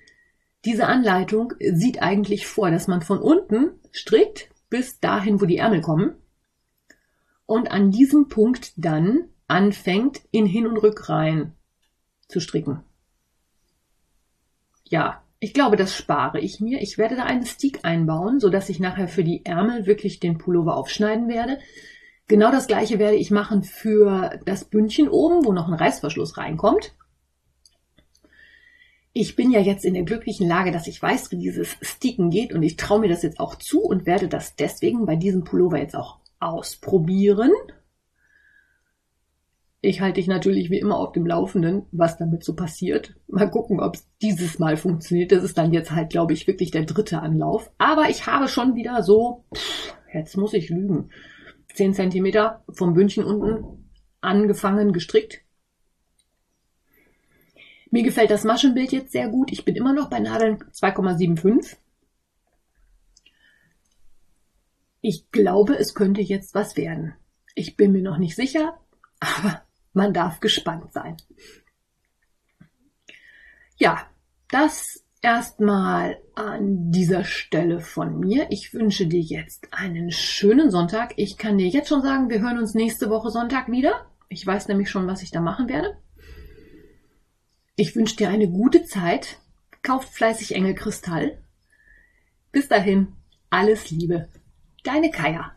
diese 0.65 0.87
Anleitung 0.87 1.53
sieht 1.59 2.03
eigentlich 2.03 2.47
vor, 2.47 2.71
dass 2.71 2.87
man 2.87 3.03
von 3.03 3.19
unten 3.19 3.73
strickt 3.91 4.49
bis 4.71 5.01
dahin, 5.01 5.41
wo 5.41 5.45
die 5.45 5.59
Ärmel 5.59 5.81
kommen 5.81 6.15
und 7.47 7.71
an 7.71 7.91
diesem 7.91 8.29
Punkt 8.29 8.73
dann 8.77 9.29
anfängt, 9.47 10.23
in 10.31 10.47
Hin- 10.47 10.67
und 10.67 10.79
Rückreihen 10.79 11.54
zu 12.35 12.41
stricken. 12.41 12.81
Ja, 14.83 15.23
ich 15.39 15.55
glaube, 15.55 15.77
das 15.77 15.95
spare 15.95 16.41
ich 16.41 16.61
mir. 16.61 16.83
Ich 16.83 16.99
werde 16.99 17.15
da 17.15 17.23
einen 17.23 17.47
Stick 17.47 17.85
einbauen, 17.85 18.41
so 18.41 18.51
dass 18.51 18.69
ich 18.69 18.81
nachher 18.81 19.07
für 19.07 19.23
die 19.23 19.47
Ärmel 19.47 19.87
wirklich 19.87 20.19
den 20.19 20.37
Pullover 20.37 20.77
aufschneiden 20.77 21.29
werde. 21.29 21.61
Genau 22.27 22.51
das 22.51 22.67
gleiche 22.67 22.99
werde 22.99 23.17
ich 23.17 23.31
machen 23.31 23.63
für 23.63 24.41
das 24.47 24.65
Bündchen 24.65 25.09
oben, 25.09 25.45
wo 25.45 25.53
noch 25.53 25.69
ein 25.69 25.75
Reißverschluss 25.75 26.39
reinkommt. 26.39 26.95
Ich 29.13 29.37
bin 29.37 29.53
ja 29.53 29.61
jetzt 29.61 29.85
in 29.85 29.95
der 29.95 30.03
glücklichen 30.03 30.49
Lage, 30.49 30.73
dass 30.73 30.89
ich 30.89 31.01
weiß, 31.01 31.31
wie 31.31 31.39
dieses 31.39 31.77
Sticken 31.83 32.31
geht 32.31 32.53
und 32.53 32.65
ich 32.65 32.77
traue 32.77 32.99
mir 32.99 33.09
das 33.09 33.23
jetzt 33.23 33.39
auch 33.39 33.55
zu 33.55 33.81
und 33.81 34.07
werde 34.07 34.27
das 34.27 34.57
deswegen 34.57 35.07
bei 35.07 35.15
diesem 35.15 35.45
Pullover 35.45 35.79
jetzt 35.79 35.95
auch 35.95 36.19
ausprobieren. 36.41 37.53
Ich 39.85 40.01
halte 40.01 40.15
dich 40.15 40.29
natürlich 40.29 40.71
wie 40.71 40.79
immer 40.79 40.97
auf 40.97 41.13
dem 41.13 41.27
Laufenden, 41.27 41.83
was 41.93 42.17
damit 42.17 42.43
so 42.43 42.57
passiert. 42.57 43.17
Mal 43.29 43.51
gucken, 43.51 43.81
ob 43.81 43.97
es 43.97 44.09
dieses 44.23 44.59
Mal 44.59 44.79
funktioniert. 44.79 45.31
Das 45.31 45.45
ist 45.45 45.59
dann 45.59 45.75
jetzt 45.75 45.91
halt, 45.91 46.09
glaube 46.09 46.33
ich, 46.33 46.47
wirklich 46.47 46.71
der 46.71 46.85
dritte 46.85 47.21
Anlauf. 47.21 47.71
Aber 47.77 48.09
ich 48.09 48.27
habe 48.27 48.49
schon 48.49 48.77
wieder 48.77 49.03
so, 49.03 49.45
jetzt 50.11 50.39
muss 50.39 50.55
ich 50.55 50.71
lügen, 50.71 51.11
10 51.75 51.93
Zentimeter 51.93 52.65
vom 52.71 52.95
Bündchen 52.95 53.25
unten 53.25 53.91
angefangen 54.23 54.95
gestrickt. 54.95 55.43
Mir 57.91 58.05
gefällt 58.05 58.31
das 58.31 58.45
Maschenbild 58.45 58.91
jetzt 58.91 59.13
sehr 59.13 59.29
gut. 59.29 59.53
Ich 59.53 59.67
bin 59.67 59.77
immer 59.77 59.93
noch 59.93 60.09
bei 60.09 60.19
Nadeln 60.19 60.65
2,75. 60.73 61.77
Ich 65.03 65.31
glaube, 65.31 65.77
es 65.77 65.95
könnte 65.95 66.23
jetzt 66.23 66.55
was 66.55 66.79
werden. 66.79 67.13
Ich 67.55 67.77
bin 67.77 67.93
mir 67.93 68.03
noch 68.03 68.17
nicht 68.17 68.35
sicher, 68.35 68.81
aber 69.21 69.61
Man 69.95 70.13
darf 70.13 70.41
gespannt 70.41 70.93
sein. 70.93 71.17
Ja, 73.77 74.07
das 74.49 75.05
erstmal 75.23 76.19
an 76.35 76.91
dieser 76.91 77.25
Stelle 77.25 77.81
von 77.81 78.21
mir. 78.21 78.47
Ich 78.51 78.75
wünsche 78.75 79.07
dir 79.07 79.21
jetzt 79.21 79.69
einen 79.73 80.11
schönen 80.11 80.71
Sonntag. 80.71 81.15
Ich 81.17 81.39
kann 81.39 81.57
dir 81.57 81.69
jetzt 81.69 81.89
schon 81.89 82.03
sagen, 82.03 82.29
wir 82.29 82.41
hören 82.41 82.59
uns 82.59 82.75
nächste 82.75 83.09
Woche 83.09 83.31
Sonntag 83.31 83.71
wieder. 83.71 84.07
Ich 84.29 84.47
weiß 84.47 84.69
nämlich 84.69 84.91
schon, 84.91 85.07
was 85.07 85.23
ich 85.23 85.31
da 85.31 85.41
machen 85.41 85.69
werde. 85.69 85.97
Ich 87.77 87.97
wünsche 87.97 88.17
dir 88.17 88.29
eine 88.29 88.49
gute 88.49 88.85
Zeit. 88.85 89.39
Kauft 89.83 90.11
fleißig 90.11 90.55
Engelkristall. 90.55 91.39
Bis 92.53 92.69
dahin, 92.69 93.15
alles 93.51 93.91
Liebe. 93.91 94.29
Deine 94.85 95.11
Kaya. 95.11 95.57